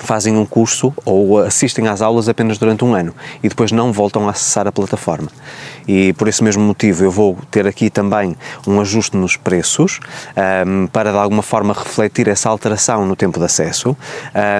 fazem 0.00 0.36
um 0.36 0.44
curso 0.44 0.92
ou 1.04 1.38
assistem 1.38 1.88
às 1.88 2.02
aulas 2.02 2.28
apenas 2.28 2.58
durante 2.58 2.84
um 2.84 2.94
ano 2.94 3.14
e 3.42 3.48
depois 3.48 3.72
não 3.72 3.92
voltam 3.92 4.28
a 4.28 4.30
acessar 4.30 4.66
a 4.66 4.72
plataforma. 4.72 5.28
E 5.86 6.12
por 6.14 6.28
esse 6.28 6.42
mesmo 6.44 6.62
motivo 6.62 7.04
eu 7.04 7.10
vou 7.10 7.38
ter 7.50 7.66
aqui 7.66 7.90
também 7.90 8.36
um 8.66 8.80
ajuste 8.80 9.16
nos 9.16 9.36
preços 9.36 10.00
um, 10.66 10.86
para 10.86 11.10
de 11.10 11.18
alguma 11.18 11.42
forma 11.42 11.72
refletir 11.72 12.28
essa 12.28 12.48
alteração 12.48 13.06
no 13.06 13.16
tempo 13.16 13.38
de 13.38 13.44
acesso. 13.44 13.96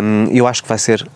Um, 0.03 0.31
eu 0.33 0.47
acho 0.47 0.63
que 0.63 0.69
vai 0.69 0.79
ser 0.79 1.07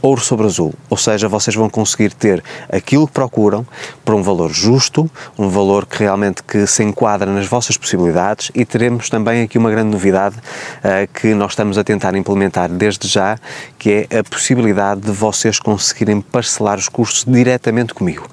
ouro 0.00 0.20
sobre 0.20 0.46
azul, 0.46 0.74
ou 0.88 0.96
seja, 0.96 1.28
vocês 1.28 1.54
vão 1.54 1.68
conseguir 1.68 2.12
ter 2.12 2.42
aquilo 2.70 3.06
que 3.06 3.12
procuram 3.12 3.66
por 4.04 4.14
um 4.14 4.22
valor 4.22 4.50
justo, 4.50 5.10
um 5.38 5.48
valor 5.48 5.86
que 5.86 5.98
realmente 5.98 6.42
que 6.42 6.66
se 6.66 6.82
enquadra 6.82 7.30
nas 7.30 7.46
vossas 7.46 7.76
possibilidades 7.76 8.50
e 8.54 8.64
teremos 8.64 9.08
também 9.08 9.42
aqui 9.42 9.58
uma 9.58 9.70
grande 9.70 9.90
novidade 9.90 10.36
uh, 10.36 11.08
que 11.12 11.34
nós 11.34 11.52
estamos 11.52 11.78
a 11.78 11.84
tentar 11.84 12.14
implementar 12.14 12.68
desde 12.68 13.08
já, 13.08 13.38
que 13.78 14.06
é 14.10 14.18
a 14.18 14.24
possibilidade 14.24 15.00
de 15.00 15.10
vocês 15.10 15.58
conseguirem 15.58 16.20
parcelar 16.20 16.78
os 16.78 16.88
custos 16.88 17.24
diretamente 17.26 17.94
comigo, 17.94 18.28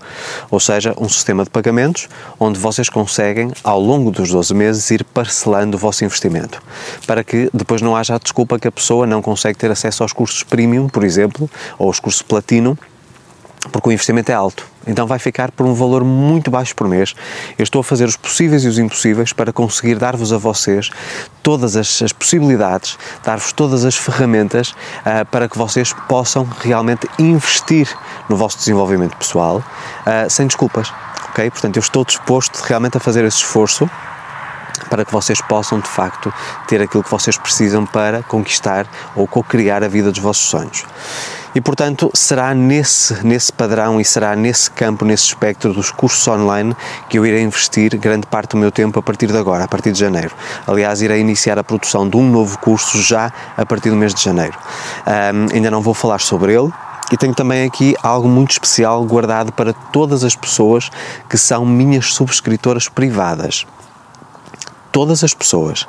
ou 0.52 0.60
seja, 0.60 0.94
um 0.98 1.10
sistema 1.10 1.44
de 1.44 1.50
pagamentos 1.50 2.08
onde 2.40 2.60
vocês 2.60 2.90
conseguem 2.90 3.52
ao 3.64 3.80
longo 3.80 4.12
dos 4.12 4.30
12 4.30 4.54
meses 4.54 4.92
ir 4.92 5.04
parcelando 5.04 5.78
o 5.78 5.80
vosso 5.80 6.04
investimento, 6.04 6.62
para 7.08 7.24
que 7.24 7.50
depois 7.54 7.82
não 7.82 7.96
haja 7.96 8.16
a 8.16 8.20
desculpa 8.20 8.60
que 8.60 8.68
a 8.68 8.72
pessoa 8.72 9.08
não 9.08 9.22
consegue 9.22 9.58
ter 9.58 9.72
acesso 9.72 10.04
aos 10.04 10.14
cursos 10.14 10.44
premium, 10.44 10.88
por 10.88 11.04
exemplo, 11.04 11.50
ou 11.78 11.90
os 11.90 12.00
cursos 12.00 12.22
Platino, 12.22 12.78
porque 13.72 13.90
o 13.90 13.92
investimento 13.92 14.32
é 14.32 14.36
alto. 14.36 14.68
Então 14.88 15.08
vai 15.08 15.18
ficar 15.18 15.52
por 15.52 15.66
um 15.66 15.74
valor 15.74 16.04
muito 16.04 16.52
baixo 16.52 16.76
por 16.76 16.88
mês. 16.88 17.16
Eu 17.58 17.64
estou 17.64 17.80
a 17.80 17.84
fazer 17.84 18.06
os 18.06 18.16
possíveis 18.16 18.64
e 18.64 18.68
os 18.68 18.78
impossíveis 18.78 19.34
para 19.34 19.52
conseguir 19.52 19.96
dar-vos 19.96 20.32
a 20.32 20.38
vocês 20.38 20.92
todas 21.42 21.76
as, 21.76 22.02
as 22.02 22.14
possibilidades, 22.14 22.98
dar-vos 23.24 23.52
todas 23.52 23.84
as 23.86 23.96
ferramentas 23.96 24.70
uh, 24.70 25.26
para 25.32 25.50
que 25.50 25.58
vocês 25.58 25.94
possam 26.08 26.48
realmente 26.60 27.08
investir 27.18 27.90
no 28.30 28.38
vosso 28.38 28.58
desenvolvimento 28.58 29.18
pessoal 29.18 29.58
uh, 29.58 30.30
sem 30.30 30.46
desculpas. 30.46 30.94
Ok? 31.30 31.50
Portanto, 31.50 31.78
eu 31.78 31.82
estou 31.82 32.06
disposto 32.06 32.58
realmente 32.62 32.98
a 32.98 33.00
fazer 33.00 33.26
esse 33.26 33.38
esforço 33.38 33.90
para 34.82 35.06
que 35.06 35.12
vocês 35.12 35.42
possam 35.42 35.80
de 35.80 35.88
facto 35.88 36.34
ter 36.68 36.82
aquilo 36.82 37.04
que 37.04 37.12
vocês 37.12 37.38
precisam 37.38 37.86
para 37.86 38.24
conquistar 38.24 38.88
ou 39.16 39.28
co-criar 39.28 39.84
a 39.84 39.88
vida 39.88 40.12
dos 40.12 40.22
vossos 40.22 40.46
sonhos. 40.46 40.86
E 41.56 41.62
portanto, 41.62 42.12
será 42.14 42.54
nesse, 42.54 43.26
nesse 43.26 43.54
padrão 43.54 44.02
e 44.02 44.04
será 44.04 44.36
nesse 44.36 44.70
campo, 44.70 45.06
nesse 45.06 45.28
espectro 45.28 45.74
dos 45.74 45.90
cursos 45.90 46.28
online 46.28 46.76
que 47.08 47.18
eu 47.18 47.26
irei 47.26 47.42
investir 47.42 47.98
grande 47.98 48.28
parte 48.28 48.52
do 48.52 48.58
meu 48.58 48.70
tempo 48.70 49.00
a 49.00 49.02
partir 49.02 49.28
de 49.28 49.38
agora, 49.38 49.64
a 49.64 49.68
partir 49.68 49.94
de 49.94 50.00
janeiro. 50.00 50.36
Aliás, 50.68 51.02
irei 51.02 51.22
iniciar 51.22 51.58
a 51.58 51.64
produção 51.64 52.10
de 52.10 52.18
um 52.18 52.30
novo 52.30 52.60
curso 52.60 53.02
já 53.02 53.32
a 53.56 53.66
partir 53.66 53.90
do 53.90 53.96
mês 53.96 54.14
de 54.14 54.22
janeiro. 54.22 54.58
Um, 55.08 55.56
ainda 55.56 55.72
não 55.72 55.82
vou 55.82 55.94
falar 55.94 56.20
sobre 56.20 56.54
ele, 56.54 56.74
e 57.10 57.16
tenho 57.16 57.34
também 57.34 57.66
aqui 57.66 57.96
algo 58.04 58.28
muito 58.28 58.52
especial 58.52 59.06
guardado 59.06 59.54
para 59.54 59.72
todas 59.72 60.26
as 60.26 60.36
pessoas 60.36 60.90
que 61.30 61.38
são 61.38 61.66
minhas 61.66 62.14
subscritoras 62.14 62.90
privadas 62.90 63.66
todas 64.96 65.26
as 65.26 65.34
pessoas 65.34 65.86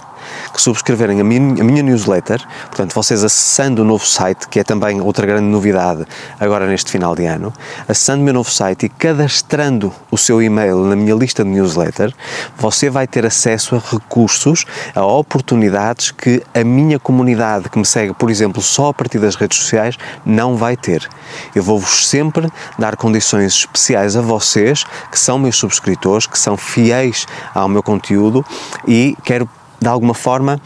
que 0.52 0.60
subscreverem 0.60 1.20
a 1.20 1.24
minha, 1.24 1.62
a 1.62 1.64
minha, 1.64 1.82
newsletter, 1.82 2.42
portanto, 2.66 2.94
vocês 2.94 3.22
acessando 3.22 3.82
o 3.82 3.84
novo 3.84 4.06
site, 4.06 4.48
que 4.48 4.60
é 4.60 4.64
também 4.64 5.00
outra 5.00 5.26
grande 5.26 5.46
novidade 5.46 6.04
agora 6.40 6.66
neste 6.66 6.90
final 6.90 7.14
de 7.14 7.24
ano, 7.26 7.52
acessando 7.88 8.22
o 8.22 8.24
meu 8.24 8.34
novo 8.34 8.50
site 8.50 8.86
e 8.86 8.88
cadastrando 8.88 9.92
o 10.10 10.18
seu 10.18 10.42
e-mail 10.42 10.78
na 10.78 10.96
minha 10.96 11.14
lista 11.14 11.44
de 11.44 11.50
newsletter, 11.50 12.14
você 12.56 12.90
vai 12.90 13.06
ter 13.06 13.24
acesso 13.24 13.76
a 13.76 13.78
recursos, 13.78 14.64
a 14.94 15.04
oportunidades 15.04 16.10
que 16.10 16.42
a 16.54 16.64
minha 16.64 16.98
comunidade 16.98 17.68
que 17.68 17.78
me 17.78 17.86
segue, 17.86 18.14
por 18.14 18.30
exemplo, 18.30 18.62
só 18.62 18.88
a 18.88 18.94
partir 18.94 19.18
das 19.18 19.34
redes 19.34 19.58
sociais, 19.58 19.96
não 20.24 20.56
vai 20.56 20.76
ter. 20.76 21.08
Eu 21.54 21.62
vou-vos 21.62 22.08
sempre 22.08 22.50
dar 22.78 22.96
condições 22.96 23.54
especiais 23.54 24.16
a 24.16 24.20
vocês, 24.20 24.84
que 25.10 25.18
são 25.18 25.38
meus 25.38 25.56
subscritores, 25.56 26.26
que 26.26 26.38
são 26.38 26.56
fiéis 26.56 27.26
ao 27.54 27.68
meu 27.68 27.82
conteúdo 27.82 28.44
e 28.86 29.16
quero 29.24 29.48
de 29.80 29.88
alguma 29.88 30.14
forma 30.14 30.60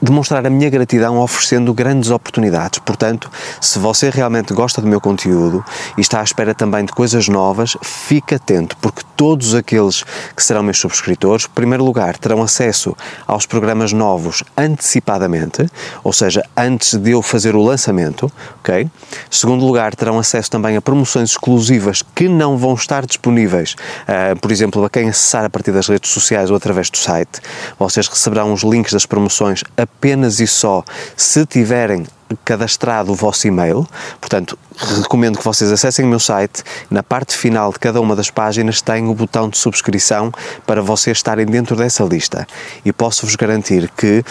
demonstrar 0.00 0.46
a 0.46 0.50
minha 0.50 0.70
gratidão 0.70 1.18
oferecendo 1.18 1.72
grandes 1.72 2.10
oportunidades. 2.10 2.78
Portanto, 2.80 3.30
se 3.60 3.78
você 3.78 4.10
realmente 4.10 4.52
gosta 4.52 4.80
do 4.80 4.86
meu 4.86 5.00
conteúdo 5.00 5.64
e 5.96 6.00
está 6.00 6.20
à 6.20 6.24
espera 6.24 6.54
também 6.54 6.84
de 6.84 6.92
coisas 6.92 7.28
novas, 7.28 7.76
fique 7.82 8.34
atento, 8.34 8.76
porque 8.78 9.02
todos 9.16 9.54
aqueles 9.54 10.02
que 10.34 10.42
serão 10.42 10.62
meus 10.62 10.78
subscritores, 10.78 11.44
em 11.44 11.54
primeiro 11.54 11.84
lugar, 11.84 12.16
terão 12.16 12.42
acesso 12.42 12.96
aos 13.26 13.46
programas 13.46 13.92
novos 13.92 14.42
antecipadamente, 14.56 15.68
ou 16.02 16.12
seja, 16.12 16.42
antes 16.56 16.94
de 16.98 17.10
eu 17.10 17.22
fazer 17.22 17.54
o 17.54 17.62
lançamento, 17.62 18.30
ok? 18.60 18.88
Segundo 19.30 19.64
lugar, 19.64 19.94
terão 19.94 20.18
acesso 20.18 20.50
também 20.50 20.76
a 20.76 20.80
promoções 20.80 21.30
exclusivas 21.30 22.02
que 22.14 22.28
não 22.28 22.56
vão 22.56 22.74
estar 22.74 23.04
disponíveis, 23.06 23.76
uh, 24.02 24.38
por 24.40 24.50
exemplo, 24.50 24.84
a 24.84 24.90
quem 24.90 25.08
acessar 25.08 25.44
a 25.44 25.50
partir 25.50 25.72
das 25.72 25.88
redes 25.88 26.10
sociais 26.10 26.50
ou 26.50 26.56
através 26.56 26.90
do 26.90 26.96
site. 26.96 27.40
Vocês 27.78 28.08
receberão 28.08 28.52
os 28.52 28.62
links 28.62 28.92
das 28.92 29.06
promoções 29.06 29.62
apenas 29.80 30.40
e 30.40 30.46
só 30.46 30.84
se 31.16 31.44
tiverem 31.46 32.06
cadastrado 32.44 33.12
o 33.12 33.14
vosso 33.14 33.46
e-mail. 33.46 33.86
Portanto, 34.20 34.58
recomendo 34.76 35.38
que 35.38 35.44
vocês 35.44 35.70
acessem 35.72 36.04
o 36.04 36.08
meu 36.08 36.20
site. 36.20 36.62
Na 36.90 37.02
parte 37.02 37.36
final 37.36 37.72
de 37.72 37.78
cada 37.78 38.00
uma 38.00 38.14
das 38.14 38.30
páginas 38.30 38.80
tem 38.80 39.08
o 39.08 39.14
botão 39.14 39.48
de 39.48 39.58
subscrição 39.58 40.32
para 40.66 40.80
vocês 40.80 41.18
estarem 41.18 41.46
dentro 41.46 41.74
dessa 41.74 42.04
lista. 42.04 42.46
E 42.84 42.92
posso-vos 42.92 43.34
garantir 43.36 43.90
que 43.96 44.24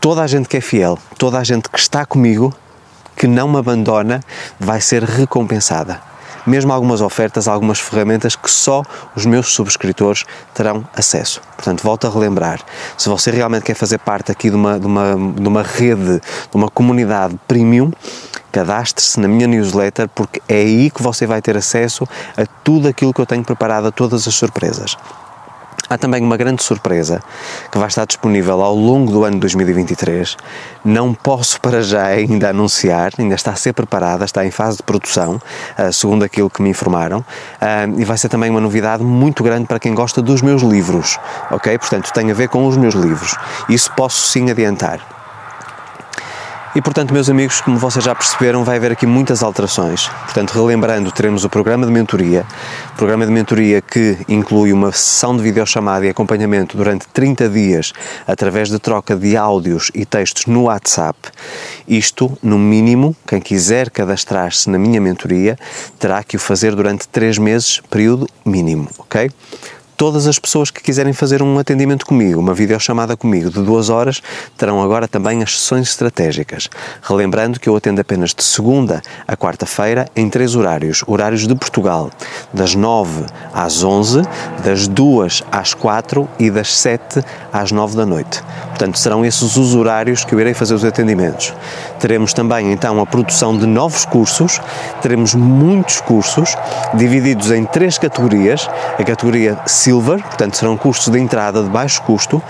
toda 0.00 0.22
a 0.22 0.26
gente 0.26 0.48
que 0.48 0.56
é 0.56 0.60
fiel, 0.60 0.98
toda 1.18 1.38
a 1.38 1.44
gente 1.44 1.68
que 1.68 1.78
está 1.78 2.06
comigo, 2.06 2.54
que 3.16 3.26
não 3.26 3.48
me 3.48 3.58
abandona, 3.58 4.20
vai 4.58 4.80
ser 4.80 5.04
recompensada 5.04 6.11
mesmo 6.46 6.72
algumas 6.72 7.00
ofertas, 7.00 7.48
algumas 7.48 7.78
ferramentas 7.78 8.36
que 8.36 8.50
só 8.50 8.82
os 9.14 9.26
meus 9.26 9.52
subscritores 9.52 10.24
terão 10.54 10.84
acesso. 10.96 11.40
Portanto, 11.56 11.82
volto 11.82 12.06
a 12.06 12.10
relembrar, 12.10 12.60
se 12.96 13.08
você 13.08 13.30
realmente 13.30 13.64
quer 13.64 13.74
fazer 13.74 13.98
parte 13.98 14.32
aqui 14.32 14.50
de 14.50 14.56
uma, 14.56 14.78
de 14.78 14.86
uma, 14.86 15.14
de 15.14 15.48
uma 15.48 15.62
rede, 15.62 16.20
de 16.20 16.56
uma 16.56 16.68
comunidade 16.68 17.38
premium, 17.46 17.90
cadastre-se 18.50 19.18
na 19.18 19.26
minha 19.26 19.46
newsletter 19.46 20.08
porque 20.08 20.42
é 20.48 20.56
aí 20.56 20.90
que 20.90 21.02
você 21.02 21.26
vai 21.26 21.40
ter 21.40 21.56
acesso 21.56 22.06
a 22.36 22.44
tudo 22.62 22.88
aquilo 22.88 23.12
que 23.12 23.20
eu 23.20 23.26
tenho 23.26 23.42
preparado, 23.42 23.86
a 23.86 23.90
todas 23.90 24.28
as 24.28 24.34
surpresas. 24.34 24.96
Há 25.92 25.98
também 25.98 26.22
uma 26.22 26.38
grande 26.38 26.62
surpresa 26.62 27.22
que 27.70 27.76
vai 27.76 27.86
estar 27.86 28.06
disponível 28.06 28.62
ao 28.62 28.74
longo 28.74 29.12
do 29.12 29.24
ano 29.24 29.38
2023. 29.38 30.38
Não 30.82 31.12
posso 31.12 31.60
para 31.60 31.82
já 31.82 32.06
ainda 32.06 32.48
anunciar, 32.48 33.12
ainda 33.18 33.34
está 33.34 33.50
a 33.50 33.56
ser 33.56 33.74
preparada, 33.74 34.24
está 34.24 34.42
em 34.42 34.50
fase 34.50 34.78
de 34.78 34.84
produção, 34.84 35.38
eh, 35.76 35.92
segundo 35.92 36.24
aquilo 36.24 36.48
que 36.48 36.62
me 36.62 36.70
informaram, 36.70 37.22
eh, 37.60 37.86
e 37.98 38.06
vai 38.06 38.16
ser 38.16 38.30
também 38.30 38.48
uma 38.48 38.58
novidade 38.58 39.04
muito 39.04 39.44
grande 39.44 39.66
para 39.66 39.78
quem 39.78 39.94
gosta 39.94 40.22
dos 40.22 40.40
meus 40.40 40.62
livros, 40.62 41.18
ok? 41.50 41.76
Portanto, 41.76 42.10
tem 42.10 42.30
a 42.30 42.34
ver 42.34 42.48
com 42.48 42.66
os 42.66 42.78
meus 42.78 42.94
livros. 42.94 43.36
Isso 43.68 43.92
posso 43.92 44.28
sim 44.28 44.50
adiantar. 44.50 45.21
E 46.74 46.80
portanto, 46.80 47.12
meus 47.12 47.28
amigos, 47.28 47.60
como 47.60 47.76
vocês 47.76 48.02
já 48.02 48.14
perceberam, 48.14 48.64
vai 48.64 48.78
haver 48.78 48.92
aqui 48.92 49.04
muitas 49.04 49.42
alterações. 49.42 50.08
Portanto, 50.08 50.52
relembrando, 50.52 51.12
teremos 51.12 51.44
o 51.44 51.50
programa 51.50 51.84
de 51.84 51.92
mentoria, 51.92 52.46
programa 52.96 53.26
de 53.26 53.30
mentoria 53.30 53.82
que 53.82 54.16
inclui 54.26 54.72
uma 54.72 54.90
sessão 54.90 55.36
de 55.36 55.42
videochamada 55.42 56.06
e 56.06 56.08
acompanhamento 56.08 56.74
durante 56.74 57.06
30 57.08 57.50
dias 57.50 57.92
através 58.26 58.70
de 58.70 58.78
troca 58.78 59.14
de 59.14 59.36
áudios 59.36 59.90
e 59.94 60.06
textos 60.06 60.46
no 60.46 60.62
WhatsApp. 60.62 61.18
Isto, 61.86 62.38
no 62.42 62.58
mínimo, 62.58 63.14
quem 63.26 63.38
quiser 63.38 63.90
cadastrar-se 63.90 64.70
na 64.70 64.78
minha 64.78 65.00
mentoria 65.00 65.58
terá 65.98 66.24
que 66.24 66.36
o 66.36 66.40
fazer 66.40 66.74
durante 66.74 67.06
3 67.06 67.36
meses, 67.36 67.82
período 67.90 68.26
mínimo, 68.46 68.88
ok? 68.98 69.30
Todas 70.02 70.26
as 70.26 70.36
pessoas 70.36 70.68
que 70.68 70.82
quiserem 70.82 71.12
fazer 71.12 71.44
um 71.44 71.60
atendimento 71.60 72.04
comigo, 72.04 72.40
uma 72.40 72.52
videochamada 72.52 73.16
comigo 73.16 73.48
de 73.48 73.62
duas 73.62 73.88
horas, 73.88 74.20
terão 74.58 74.82
agora 74.82 75.06
também 75.06 75.44
as 75.44 75.60
sessões 75.60 75.90
estratégicas. 75.90 76.68
Relembrando 77.00 77.60
que 77.60 77.68
eu 77.68 77.76
atendo 77.76 78.00
apenas 78.00 78.34
de 78.34 78.42
segunda 78.42 79.00
a 79.28 79.36
quarta-feira 79.36 80.08
em 80.16 80.28
três 80.28 80.56
horários. 80.56 81.04
Horários 81.06 81.46
de 81.46 81.54
Portugal, 81.54 82.10
das 82.52 82.74
9 82.74 83.26
às 83.54 83.84
11, 83.84 84.22
das 84.64 84.88
2 84.88 85.44
às 85.52 85.72
4 85.72 86.28
e 86.36 86.50
das 86.50 86.74
7 86.74 87.22
às 87.52 87.70
9 87.70 87.96
da 87.96 88.04
noite. 88.04 88.42
Portanto, 88.70 88.98
serão 88.98 89.24
esses 89.24 89.56
os 89.56 89.72
horários 89.72 90.24
que 90.24 90.34
eu 90.34 90.40
irei 90.40 90.52
fazer 90.52 90.74
os 90.74 90.84
atendimentos. 90.84 91.54
Teremos 92.00 92.32
também 92.32 92.72
então 92.72 93.00
a 93.00 93.06
produção 93.06 93.56
de 93.56 93.66
novos 93.66 94.04
cursos, 94.04 94.60
teremos 95.00 95.32
muitos 95.36 96.00
cursos 96.00 96.56
divididos 96.92 97.52
em 97.52 97.64
três 97.64 97.98
categorias. 97.98 98.68
A 98.98 99.04
categoria 99.04 99.56
Silver, 99.92 100.22
portanto, 100.22 100.56
serão 100.56 100.74
cursos 100.74 101.12
de 101.12 101.20
entrada 101.20 101.62
de 101.62 101.68
baixo 101.68 102.00
custo, 102.00 102.42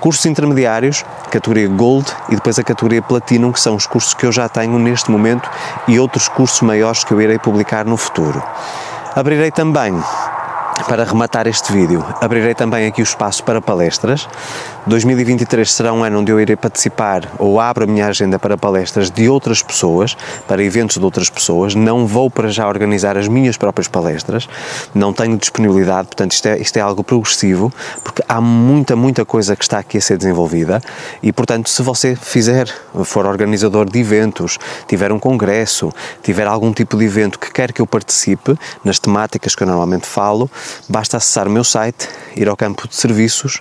cursos 0.00 0.26
intermediários, 0.26 1.02
categoria 1.30 1.66
Gold 1.66 2.12
e 2.28 2.34
depois 2.34 2.58
a 2.58 2.62
categoria 2.62 3.00
Platinum, 3.00 3.52
que 3.52 3.58
são 3.58 3.74
os 3.74 3.86
cursos 3.86 4.12
que 4.12 4.26
eu 4.26 4.30
já 4.30 4.50
tenho 4.50 4.78
neste 4.78 5.10
momento 5.10 5.48
e 5.88 5.98
outros 5.98 6.28
cursos 6.28 6.60
maiores 6.60 7.02
que 7.02 7.10
eu 7.10 7.22
irei 7.22 7.38
publicar 7.38 7.86
no 7.86 7.96
futuro. 7.96 8.42
Abrirei 9.16 9.50
também 9.50 9.98
para 10.88 11.04
rematar 11.04 11.46
este 11.46 11.72
vídeo, 11.72 12.04
abrirei 12.20 12.54
também 12.54 12.86
aqui 12.86 13.00
o 13.00 13.04
espaço 13.04 13.42
para 13.44 13.62
palestras. 13.62 14.28
2023 14.86 15.70
será 15.72 15.92
um 15.94 16.04
ano 16.04 16.18
onde 16.18 16.30
eu 16.30 16.38
irei 16.38 16.56
participar 16.56 17.32
ou 17.38 17.58
abro 17.58 17.84
a 17.84 17.86
minha 17.86 18.06
agenda 18.06 18.38
para 18.38 18.58
palestras 18.58 19.10
de 19.10 19.28
outras 19.28 19.62
pessoas, 19.62 20.14
para 20.46 20.62
eventos 20.62 20.98
de 20.98 21.04
outras 21.04 21.30
pessoas. 21.30 21.74
Não 21.74 22.06
vou 22.06 22.30
para 22.30 22.48
já 22.48 22.68
organizar 22.68 23.16
as 23.16 23.26
minhas 23.26 23.56
próprias 23.56 23.88
palestras, 23.88 24.46
não 24.94 25.12
tenho 25.12 25.38
disponibilidade, 25.38 26.08
portanto, 26.08 26.32
isto 26.32 26.46
é, 26.46 26.58
isto 26.58 26.76
é 26.76 26.80
algo 26.80 27.02
progressivo, 27.02 27.72
porque 28.02 28.22
há 28.28 28.40
muita, 28.40 28.94
muita 28.94 29.24
coisa 29.24 29.56
que 29.56 29.64
está 29.64 29.78
aqui 29.78 29.96
a 29.96 30.00
ser 30.02 30.18
desenvolvida 30.18 30.82
e, 31.22 31.32
portanto, 31.32 31.70
se 31.70 31.82
você 31.82 32.14
fizer, 32.14 32.68
for 33.04 33.24
organizador 33.24 33.88
de 33.88 33.98
eventos, 33.98 34.58
tiver 34.86 35.12
um 35.12 35.18
congresso, 35.18 35.90
tiver 36.22 36.46
algum 36.46 36.72
tipo 36.72 36.98
de 36.98 37.04
evento 37.04 37.38
que 37.38 37.50
quer 37.50 37.72
que 37.72 37.80
eu 37.80 37.86
participe 37.86 38.54
nas 38.84 38.98
temáticas 38.98 39.54
que 39.54 39.62
eu 39.62 39.66
normalmente 39.66 40.06
falo, 40.06 40.50
basta 40.88 41.16
acessar 41.16 41.46
o 41.48 41.50
meu 41.50 41.64
site, 41.64 42.08
ir 42.36 42.48
ao 42.48 42.56
campo 42.56 42.88
de 42.88 42.94
serviços, 42.94 43.60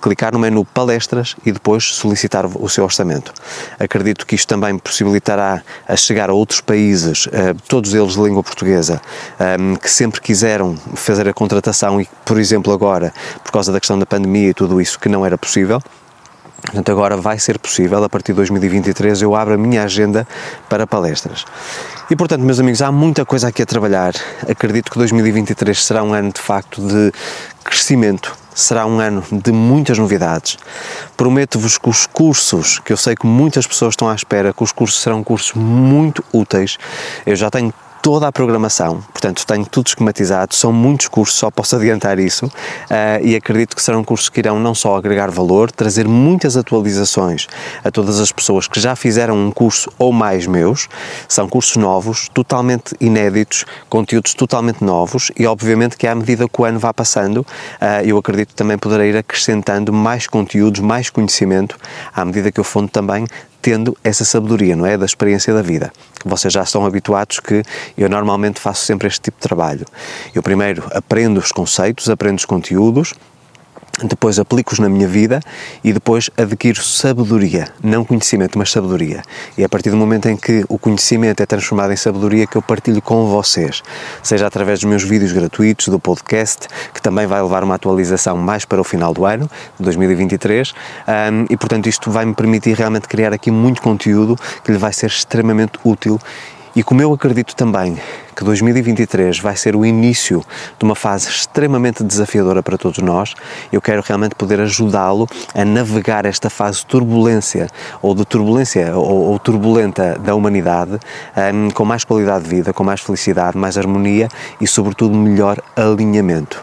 clicar 0.00 0.32
no 0.32 0.38
menu 0.38 0.64
palestras 0.64 1.36
e 1.44 1.52
depois 1.52 1.84
solicitar 1.94 2.46
o 2.46 2.68
seu 2.68 2.84
orçamento. 2.84 3.32
Acredito 3.78 4.26
que 4.26 4.34
isto 4.34 4.48
também 4.48 4.78
possibilitará 4.78 5.62
a 5.86 5.96
chegar 5.96 6.30
a 6.30 6.32
outros 6.32 6.60
países, 6.60 7.28
eh, 7.32 7.54
todos 7.68 7.94
eles 7.94 8.14
de 8.14 8.20
língua 8.20 8.42
portuguesa, 8.42 9.00
ehm, 9.38 9.74
que 9.74 9.90
sempre 9.90 10.20
quiseram 10.20 10.76
fazer 10.94 11.28
a 11.28 11.34
contratação 11.34 12.00
e, 12.00 12.08
por 12.24 12.38
exemplo, 12.38 12.72
agora, 12.72 13.12
por 13.44 13.52
causa 13.52 13.72
da 13.72 13.78
questão 13.78 13.98
da 13.98 14.06
pandemia 14.06 14.50
e 14.50 14.54
tudo 14.54 14.80
isso, 14.80 14.98
que 14.98 15.08
não 15.08 15.24
era 15.24 15.36
possível. 15.36 15.80
Portanto, 16.62 16.92
agora 16.92 17.16
vai 17.16 17.38
ser 17.38 17.58
possível, 17.58 18.02
a 18.04 18.08
partir 18.08 18.32
de 18.32 18.36
2023, 18.36 19.22
eu 19.22 19.34
abro 19.34 19.54
a 19.54 19.56
minha 19.56 19.82
agenda 19.82 20.26
para 20.68 20.86
palestras. 20.86 21.44
E 22.10 22.16
portanto, 22.16 22.42
meus 22.42 22.60
amigos, 22.60 22.82
há 22.82 22.92
muita 22.92 23.24
coisa 23.24 23.48
aqui 23.48 23.62
a 23.62 23.66
trabalhar. 23.66 24.12
Acredito 24.48 24.90
que 24.90 24.98
2023 24.98 25.84
será 25.84 26.02
um 26.02 26.12
ano 26.12 26.32
de 26.32 26.40
facto 26.40 26.80
de 26.80 27.12
crescimento, 27.64 28.36
será 28.54 28.84
um 28.84 28.98
ano 28.98 29.24
de 29.30 29.52
muitas 29.52 29.98
novidades. 29.98 30.58
Prometo-vos 31.16 31.78
que 31.78 31.88
os 31.88 32.06
cursos, 32.06 32.78
que 32.78 32.92
eu 32.92 32.96
sei 32.96 33.14
que 33.14 33.26
muitas 33.26 33.66
pessoas 33.66 33.92
estão 33.92 34.08
à 34.08 34.14
espera, 34.14 34.52
que 34.52 34.62
os 34.62 34.72
cursos 34.72 35.00
serão 35.00 35.22
cursos 35.24 35.52
muito 35.54 36.24
úteis. 36.32 36.78
Eu 37.24 37.36
já 37.36 37.50
tenho 37.50 37.72
toda 38.02 38.26
a 38.26 38.32
programação, 38.32 39.02
portanto 39.12 39.46
tenho 39.46 39.66
tudo 39.66 39.88
esquematizado, 39.88 40.54
são 40.54 40.72
muitos 40.72 41.08
cursos, 41.08 41.38
só 41.38 41.50
posso 41.50 41.76
adiantar 41.76 42.18
isso, 42.18 42.46
uh, 42.46 42.50
e 43.22 43.36
acredito 43.36 43.76
que 43.76 43.82
serão 43.82 44.02
cursos 44.02 44.28
que 44.28 44.40
irão 44.40 44.58
não 44.58 44.74
só 44.74 44.96
agregar 44.96 45.30
valor, 45.30 45.70
trazer 45.70 46.08
muitas 46.08 46.56
atualizações 46.56 47.46
a 47.84 47.90
todas 47.90 48.18
as 48.18 48.32
pessoas 48.32 48.66
que 48.66 48.80
já 48.80 48.96
fizeram 48.96 49.36
um 49.36 49.50
curso 49.50 49.90
ou 49.98 50.12
mais 50.12 50.46
meus, 50.46 50.88
são 51.28 51.48
cursos 51.48 51.76
novos, 51.76 52.28
totalmente 52.32 52.94
inéditos, 53.00 53.64
conteúdos 53.88 54.34
totalmente 54.34 54.82
novos 54.82 55.30
e 55.36 55.46
obviamente 55.46 55.96
que 55.96 56.06
à 56.06 56.14
medida 56.14 56.48
que 56.48 56.60
o 56.60 56.64
ano 56.64 56.78
vá 56.78 56.94
passando, 56.94 57.38
uh, 57.38 58.04
eu 58.04 58.16
acredito 58.16 58.54
também 58.54 58.78
poderei 58.78 59.10
ir 59.10 59.16
acrescentando 59.16 59.92
mais 59.92 60.26
conteúdos, 60.26 60.80
mais 60.80 61.10
conhecimento, 61.10 61.76
à 62.14 62.24
medida 62.24 62.50
que 62.50 62.60
eu 62.60 62.64
fundo 62.64 62.88
também 62.88 63.26
tendo 63.60 63.96
essa 64.02 64.24
sabedoria, 64.24 64.74
não 64.74 64.86
é? 64.86 64.96
Da 64.96 65.04
experiência 65.04 65.52
da 65.52 65.62
vida. 65.62 65.92
Vocês 66.24 66.52
já 66.52 66.62
estão 66.62 66.84
habituados 66.84 67.40
que 67.40 67.62
eu 67.96 68.08
normalmente 68.08 68.60
faço 68.60 68.84
sempre 68.84 69.08
este 69.08 69.20
tipo 69.20 69.38
de 69.38 69.42
trabalho. 69.42 69.86
Eu 70.34 70.42
primeiro 70.42 70.84
aprendo 70.94 71.38
os 71.38 71.52
conceitos, 71.52 72.08
aprendo 72.08 72.38
os 72.38 72.44
conteúdos, 72.44 73.14
depois 74.06 74.38
aplico-os 74.38 74.78
na 74.78 74.88
minha 74.88 75.06
vida 75.06 75.40
e 75.82 75.92
depois 75.92 76.30
adquiro 76.36 76.82
sabedoria, 76.82 77.68
não 77.82 78.04
conhecimento, 78.04 78.58
mas 78.58 78.70
sabedoria. 78.70 79.22
E 79.56 79.62
é 79.62 79.64
a 79.64 79.68
partir 79.68 79.90
do 79.90 79.96
momento 79.96 80.28
em 80.28 80.36
que 80.36 80.64
o 80.68 80.78
conhecimento 80.78 81.42
é 81.42 81.46
transformado 81.46 81.92
em 81.92 81.96
sabedoria 81.96 82.46
que 82.46 82.56
eu 82.56 82.62
partilho 82.62 83.02
com 83.02 83.26
vocês, 83.26 83.82
seja 84.22 84.46
através 84.46 84.80
dos 84.80 84.88
meus 84.88 85.02
vídeos 85.02 85.32
gratuitos, 85.32 85.88
do 85.88 85.98
podcast, 85.98 86.68
que 86.92 87.00
também 87.00 87.26
vai 87.26 87.42
levar 87.42 87.64
uma 87.64 87.74
atualização 87.74 88.36
mais 88.36 88.64
para 88.64 88.80
o 88.80 88.84
final 88.84 89.12
do 89.12 89.24
ano, 89.24 89.50
de 89.78 89.84
2023, 89.84 90.72
um, 90.72 91.46
e 91.48 91.56
portanto 91.56 91.88
isto 91.88 92.10
vai 92.10 92.24
me 92.24 92.34
permitir 92.34 92.76
realmente 92.76 93.08
criar 93.08 93.32
aqui 93.32 93.50
muito 93.50 93.82
conteúdo 93.82 94.36
que 94.64 94.72
lhe 94.72 94.78
vai 94.78 94.92
ser 94.92 95.06
extremamente 95.06 95.78
útil 95.84 96.18
e 96.74 96.82
como 96.82 97.02
eu 97.02 97.12
acredito 97.12 97.54
também 97.56 97.98
que 98.36 98.44
2023 98.44 99.38
vai 99.40 99.56
ser 99.56 99.74
o 99.74 99.84
início 99.84 100.42
de 100.78 100.84
uma 100.84 100.94
fase 100.94 101.28
extremamente 101.28 102.02
desafiadora 102.02 102.62
para 102.62 102.78
todos 102.78 102.98
nós, 102.98 103.34
eu 103.72 103.80
quero 103.80 104.02
realmente 104.06 104.34
poder 104.34 104.60
ajudá-lo 104.60 105.28
a 105.54 105.64
navegar 105.64 106.24
esta 106.24 106.48
fase 106.48 106.78
de 106.78 106.86
turbulência 106.86 107.68
ou 108.00 108.14
de 108.14 108.24
turbulência 108.24 108.96
ou, 108.96 109.30
ou 109.30 109.38
turbulenta 109.38 110.18
da 110.18 110.34
humanidade 110.34 110.98
um, 111.54 111.70
com 111.70 111.84
mais 111.84 112.04
qualidade 112.04 112.44
de 112.44 112.50
vida, 112.50 112.72
com 112.72 112.84
mais 112.84 113.00
felicidade, 113.00 113.58
mais 113.58 113.76
harmonia 113.76 114.28
e, 114.60 114.66
sobretudo, 114.66 115.14
melhor 115.16 115.60
alinhamento. 115.76 116.60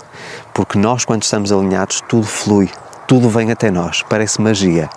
Porque 0.53 0.77
nós, 0.79 1.05
quando 1.05 1.23
estamos 1.23 1.51
alinhados, 1.51 2.01
tudo 2.07 2.25
flui, 2.25 2.69
tudo 3.07 3.29
vem 3.29 3.51
até 3.51 3.69
nós, 3.69 4.03
parece 4.03 4.41
magia. 4.41 4.89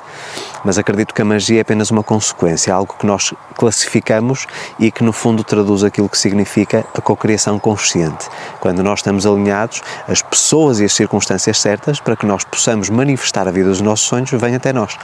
Mas 0.64 0.79
acredito 0.79 1.14
que 1.14 1.23
a 1.23 1.25
magia 1.25 1.59
é 1.59 1.61
apenas 1.62 1.90
uma 1.90 2.03
consequência, 2.03 2.75
algo 2.75 2.94
que 2.99 3.07
nós 3.07 3.33
classificamos 3.57 4.46
e 4.79 4.90
que 4.90 5.03
no 5.03 5.12
fundo 5.12 5.42
traduz 5.42 5.85
aquilo 5.85 6.09
que 6.09 6.18
significa 6.18 6.85
a 6.94 7.01
cocriação 7.01 7.59
consciente. 7.59 8.29
Quando 8.61 8.83
nós 8.83 9.01
estamos 9.01 9.27
alinhados, 9.27 9.83
as 10.09 10.23
pessoas 10.23 10.81
e 10.81 10.85
as 10.85 10.92
circunstâncias 10.92 11.59
certas 11.59 12.01
para 12.01 12.16
que 12.16 12.27
nós 12.27 12.44
possamos 12.44 12.90
manifestar 12.90 13.49
a 13.49 13.51
vida 13.51 13.68
dos 13.68 13.81
nossos 13.81 14.07
sonhos 14.07 14.31
vêm 14.31 14.55
até 14.55 14.73
nós. 14.73 14.96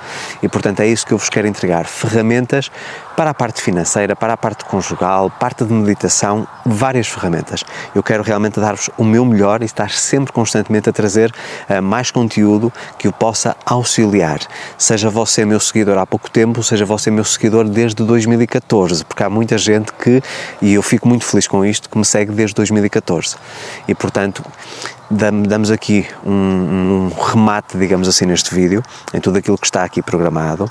E 0.43 0.49
portanto 0.49 0.81
é 0.81 0.87
isso 0.87 1.07
que 1.07 1.13
eu 1.13 1.19
vos 1.19 1.29
quero 1.29 1.47
entregar, 1.47 1.87
ferramentas 1.87 2.71
para 3.17 3.31
a 3.31 3.35
parte 3.35 3.63
financeira, 3.63 4.15
para 4.15 4.35
a 4.35 4.37
parte 4.37 4.65
conjugal, 4.67 5.31
parte 5.31 5.65
de 5.65 5.73
meditação, 5.73 6.47
várias 6.67 7.09
ferramentas. 7.09 7.65
Eu 7.95 8.03
quero 8.03 8.23
realmente 8.23 8.61
dar-vos 8.61 8.91
o 8.99 9.05
meu 9.05 9.25
melhor 9.25 9.63
e 9.63 9.65
estar 9.65 9.91
sempre 9.91 10.33
constantemente 10.33 10.91
a 10.91 10.93
trazer 10.93 11.33
uh, 11.71 11.81
mais 11.81 12.11
conteúdo 12.11 12.71
que 12.99 13.09
o 13.09 13.13
possa 13.13 13.57
auxiliar. 13.65 14.41
Seja 14.77 15.09
você 15.09 15.46
meu 15.47 15.61
seguidor 15.61 15.97
há 15.99 16.07
pouco 16.07 16.31
tempo, 16.31 16.63
seja 16.63 16.85
você 16.85 17.11
meu 17.11 17.25
seguidor 17.25 17.69
desde 17.69 18.05
2014, 18.05 19.05
porque 19.05 19.23
há 19.23 19.31
muita 19.31 19.57
gente 19.57 19.93
que, 19.93 20.23
e 20.61 20.75
eu 20.75 20.83
fico 20.83 21.09
muito 21.09 21.25
feliz 21.25 21.47
com 21.47 21.65
isto, 21.65 21.89
que 21.89 21.97
me 21.97 22.05
segue 22.05 22.33
desde 22.33 22.55
2014. 22.55 23.37
E 23.89 23.95
portanto, 23.95 24.43
damos 25.11 25.71
aqui 25.71 26.07
um, 26.25 26.33
um, 26.33 27.11
remate, 27.31 27.79
digamos 27.79 28.09
assim, 28.09 28.27
neste 28.27 28.55
vídeo, 28.55 28.83
em 29.15 29.21
tudo 29.21 29.39
aquilo 29.39 29.57
que 29.57 29.67
está 29.67 29.85
aqui 29.85 30.03
programado. 30.03 30.71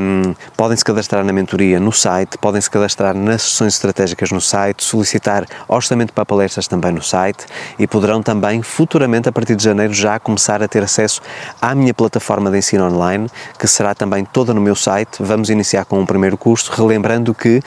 Um, 0.00 0.34
podem 0.56 0.76
se 0.76 0.84
cadastrar 0.84 1.24
na 1.24 1.32
mentoria 1.32 1.80
no 1.80 1.92
site, 1.92 2.36
podem 2.38 2.60
se 2.60 2.70
cadastrar 2.70 3.14
nas 3.14 3.42
sessões 3.42 3.74
estratégicas 3.74 4.30
no 4.30 4.40
site, 4.40 4.84
solicitar 4.84 5.46
orçamento 5.66 6.12
para 6.12 6.24
palestras 6.24 6.68
também 6.68 6.92
no 6.92 7.02
site 7.02 7.46
e 7.78 7.86
poderão 7.86 8.22
também, 8.22 8.62
futuramente, 8.62 9.28
a 9.28 9.32
partir 9.32 9.56
de 9.56 9.64
janeiro, 9.64 9.92
já 9.94 10.18
começar 10.18 10.62
a 10.62 10.68
ter 10.68 10.82
acesso 10.82 11.20
à 11.60 11.74
minha 11.74 11.94
plataforma 11.94 12.50
de 12.50 12.58
ensino 12.58 12.86
online, 12.86 13.28
que 13.58 13.66
será 13.66 13.94
também 13.94 14.24
toda 14.24 14.52
no 14.52 14.60
meu 14.60 14.76
site. 14.76 15.18
Vamos 15.20 15.50
iniciar 15.50 15.84
com 15.84 15.98
um 15.98 16.06
primeiro 16.06 16.36
curso, 16.36 16.70
relembrando 16.72 17.34
que 17.34 17.62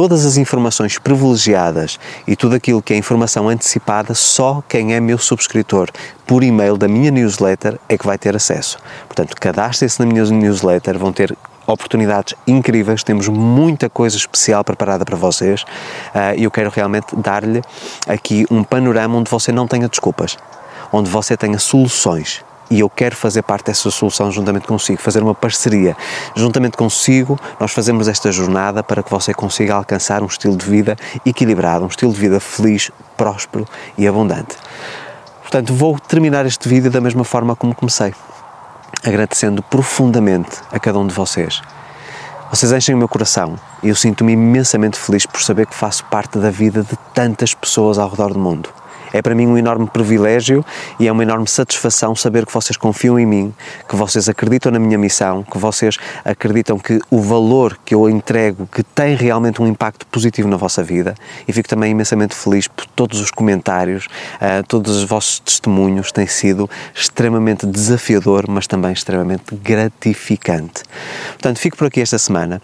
todas 0.00 0.24
as 0.24 0.38
informações 0.38 0.98
privilegiadas 0.98 2.00
e 2.26 2.34
tudo 2.34 2.54
aquilo 2.54 2.80
que 2.80 2.94
é 2.94 2.96
informação 2.96 3.50
antecipada, 3.50 4.14
só 4.14 4.62
quem 4.66 4.94
é 4.94 4.98
meu 4.98 5.18
subscritor 5.18 5.90
por 6.26 6.42
e-mail 6.42 6.78
da 6.78 6.88
minha 6.88 7.10
newsletter 7.10 7.78
é 7.86 7.98
que 7.98 8.06
vai 8.06 8.16
ter 8.16 8.34
acesso. 8.34 8.78
Portanto, 9.06 9.36
cadastre-se 9.38 10.00
na 10.00 10.06
minha 10.06 10.24
newsletter, 10.24 10.98
vão 10.98 11.12
ter 11.12 11.36
oportunidades 11.66 12.34
incríveis, 12.46 13.04
temos 13.04 13.28
muita 13.28 13.90
coisa 13.90 14.16
especial 14.16 14.64
preparada 14.64 15.04
para 15.04 15.18
vocês 15.18 15.66
ah, 16.14 16.34
e 16.34 16.44
eu 16.44 16.50
quero 16.50 16.70
realmente 16.70 17.14
dar-lhe 17.14 17.60
aqui 18.08 18.46
um 18.50 18.64
panorama 18.64 19.18
onde 19.18 19.30
você 19.30 19.52
não 19.52 19.68
tenha 19.68 19.86
desculpas, 19.86 20.38
onde 20.90 21.10
você 21.10 21.36
tenha 21.36 21.58
soluções 21.58 22.42
e 22.70 22.80
eu 22.80 22.88
quero 22.88 23.16
fazer 23.16 23.42
parte 23.42 23.66
dessa 23.66 23.90
solução 23.90 24.30
juntamente 24.30 24.66
consigo, 24.66 25.02
fazer 25.02 25.22
uma 25.22 25.34
parceria. 25.34 25.96
Juntamente 26.36 26.76
consigo, 26.76 27.38
nós 27.58 27.72
fazemos 27.72 28.06
esta 28.06 28.30
jornada 28.30 28.82
para 28.82 29.02
que 29.02 29.10
você 29.10 29.34
consiga 29.34 29.74
alcançar 29.74 30.22
um 30.22 30.26
estilo 30.26 30.56
de 30.56 30.64
vida 30.64 30.96
equilibrado, 31.26 31.84
um 31.84 31.88
estilo 31.88 32.12
de 32.12 32.20
vida 32.20 32.38
feliz, 32.38 32.90
próspero 33.16 33.66
e 33.98 34.06
abundante. 34.06 34.56
Portanto, 35.42 35.74
vou 35.74 35.98
terminar 35.98 36.46
este 36.46 36.68
vídeo 36.68 36.90
da 36.92 37.00
mesma 37.00 37.24
forma 37.24 37.56
como 37.56 37.74
comecei, 37.74 38.14
agradecendo 39.04 39.62
profundamente 39.64 40.58
a 40.70 40.78
cada 40.78 40.98
um 40.98 41.06
de 41.06 41.12
vocês. 41.12 41.60
Vocês 42.50 42.72
enchem 42.72 42.94
o 42.94 42.98
meu 42.98 43.08
coração 43.08 43.58
e 43.82 43.88
eu 43.88 43.96
sinto-me 43.96 44.32
imensamente 44.32 44.98
feliz 44.98 45.26
por 45.26 45.42
saber 45.42 45.66
que 45.66 45.74
faço 45.74 46.04
parte 46.04 46.38
da 46.38 46.50
vida 46.50 46.82
de 46.82 46.96
tantas 47.12 47.52
pessoas 47.52 47.98
ao 47.98 48.08
redor 48.08 48.32
do 48.32 48.38
mundo. 48.38 48.79
É 49.12 49.20
para 49.22 49.34
mim 49.34 49.46
um 49.46 49.58
enorme 49.58 49.86
privilégio 49.86 50.64
e 50.98 51.08
é 51.08 51.12
uma 51.12 51.22
enorme 51.22 51.46
satisfação 51.48 52.14
saber 52.14 52.46
que 52.46 52.52
vocês 52.52 52.76
confiam 52.76 53.18
em 53.18 53.26
mim, 53.26 53.54
que 53.88 53.96
vocês 53.96 54.28
acreditam 54.28 54.70
na 54.72 54.78
minha 54.78 54.98
missão, 54.98 55.42
que 55.42 55.58
vocês 55.58 55.96
acreditam 56.24 56.78
que 56.78 57.00
o 57.10 57.20
valor 57.20 57.78
que 57.84 57.94
eu 57.94 58.08
entrego 58.08 58.66
que 58.66 58.82
tem 58.82 59.14
realmente 59.14 59.60
um 59.60 59.66
impacto 59.66 60.06
positivo 60.06 60.48
na 60.48 60.56
vossa 60.56 60.82
vida 60.82 61.14
e 61.46 61.52
fico 61.52 61.68
também 61.68 61.90
imensamente 61.90 62.34
feliz 62.34 62.68
por 62.68 62.86
todos 62.86 63.20
os 63.20 63.30
comentários, 63.30 64.06
uh, 64.06 64.66
todos 64.66 64.96
os 64.96 65.04
vossos 65.04 65.38
testemunhos 65.40 66.12
têm 66.12 66.26
sido 66.26 66.68
extremamente 66.94 67.66
desafiador, 67.66 68.44
mas 68.48 68.66
também 68.66 68.92
extremamente 68.92 69.54
gratificante. 69.54 70.82
Portanto, 71.30 71.58
fico 71.58 71.76
por 71.76 71.86
aqui 71.86 72.00
esta 72.00 72.18
semana. 72.18 72.60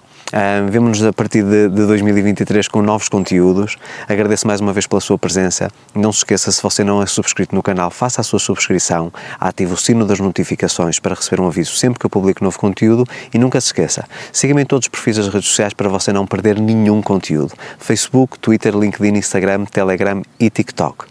Vemo-nos 0.70 1.04
a 1.04 1.12
partir 1.12 1.44
de, 1.44 1.68
de 1.68 1.86
2023 1.86 2.66
com 2.66 2.82
novos 2.82 3.08
conteúdos. 3.08 3.76
Agradeço 4.08 4.46
mais 4.46 4.60
uma 4.60 4.72
vez 4.72 4.86
pela 4.86 5.00
sua 5.00 5.16
presença. 5.16 5.70
Não 5.94 6.12
se 6.12 6.18
esqueça, 6.18 6.50
se 6.50 6.60
você 6.60 6.82
não 6.82 7.00
é 7.00 7.06
subscrito 7.06 7.54
no 7.54 7.62
canal, 7.62 7.90
faça 7.90 8.20
a 8.20 8.24
sua 8.24 8.40
subscrição, 8.40 9.12
ative 9.38 9.72
o 9.72 9.76
sino 9.76 10.04
das 10.04 10.18
notificações 10.18 10.98
para 10.98 11.14
receber 11.14 11.40
um 11.40 11.46
aviso 11.46 11.76
sempre 11.76 12.00
que 12.00 12.06
eu 12.06 12.10
publico 12.10 12.42
novo 12.42 12.58
conteúdo 12.58 13.04
e 13.32 13.38
nunca 13.38 13.60
se 13.60 13.68
esqueça, 13.68 14.04
siga-me 14.32 14.62
em 14.62 14.66
todos 14.66 14.86
os 14.86 14.88
perfis 14.88 15.16
das 15.16 15.28
redes 15.28 15.48
sociais 15.48 15.72
para 15.72 15.88
você 15.88 16.12
não 16.12 16.26
perder 16.26 16.60
nenhum 16.60 17.00
conteúdo. 17.00 17.52
Facebook, 17.78 18.38
Twitter, 18.38 18.74
LinkedIn, 18.76 19.16
Instagram, 19.16 19.64
Telegram 19.64 20.22
e 20.40 20.50
TikTok. 20.50 21.04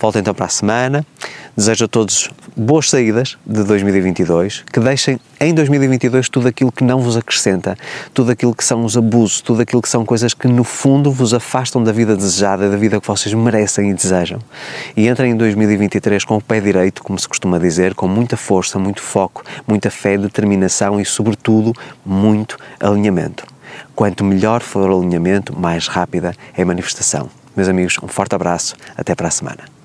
Volto 0.00 0.18
então 0.18 0.34
para 0.34 0.46
a 0.46 0.50
semana. 0.50 1.06
Desejo 1.58 1.86
a 1.86 1.88
todos 1.88 2.30
boas 2.56 2.88
saídas 2.88 3.36
de 3.44 3.64
2022, 3.64 4.64
que 4.72 4.78
deixem 4.78 5.18
em 5.40 5.52
2022 5.52 6.28
tudo 6.28 6.46
aquilo 6.46 6.70
que 6.70 6.84
não 6.84 7.00
vos 7.00 7.16
acrescenta, 7.16 7.76
tudo 8.14 8.30
aquilo 8.48 8.54
que 8.54 8.64
são 8.64 8.84
os 8.84 8.96
abusos, 8.96 9.40
tudo 9.40 9.62
aquilo 9.62 9.82
que 9.82 9.88
são 9.88 10.04
coisas 10.04 10.32
que 10.32 10.48
no 10.48 10.64
fundo 10.64 11.10
vos 11.10 11.34
afastam 11.34 11.82
da 11.82 11.92
vida 11.92 12.16
desejada, 12.16 12.70
da 12.70 12.76
vida 12.76 13.00
que 13.00 13.06
vocês 13.06 13.34
merecem 13.34 13.90
e 13.90 13.94
desejam. 13.94 14.38
E 14.96 15.08
entrem 15.08 15.32
em 15.32 15.36
2023 15.36 16.24
com 16.24 16.36
o 16.36 16.40
pé 16.40 16.60
direito, 16.60 17.02
como 17.02 17.18
se 17.18 17.28
costuma 17.28 17.58
dizer, 17.58 17.94
com 17.94 18.08
muita 18.08 18.36
força, 18.36 18.78
muito 18.78 19.02
foco, 19.02 19.44
muita 19.66 19.90
fé, 19.90 20.16
determinação 20.16 21.00
e, 21.00 21.04
sobretudo, 21.04 21.72
muito 22.04 22.56
alinhamento. 22.80 23.46
Quanto 23.94 24.24
melhor 24.24 24.62
for 24.62 24.90
o 24.90 24.98
alinhamento, 24.98 25.58
mais 25.58 25.86
rápida 25.86 26.34
é 26.56 26.62
a 26.62 26.66
manifestação. 26.66 27.28
Meus 27.56 27.68
amigos, 27.68 27.96
um 28.02 28.08
forte 28.08 28.34
abraço, 28.34 28.76
até 28.96 29.14
para 29.14 29.28
a 29.28 29.30
semana. 29.30 29.77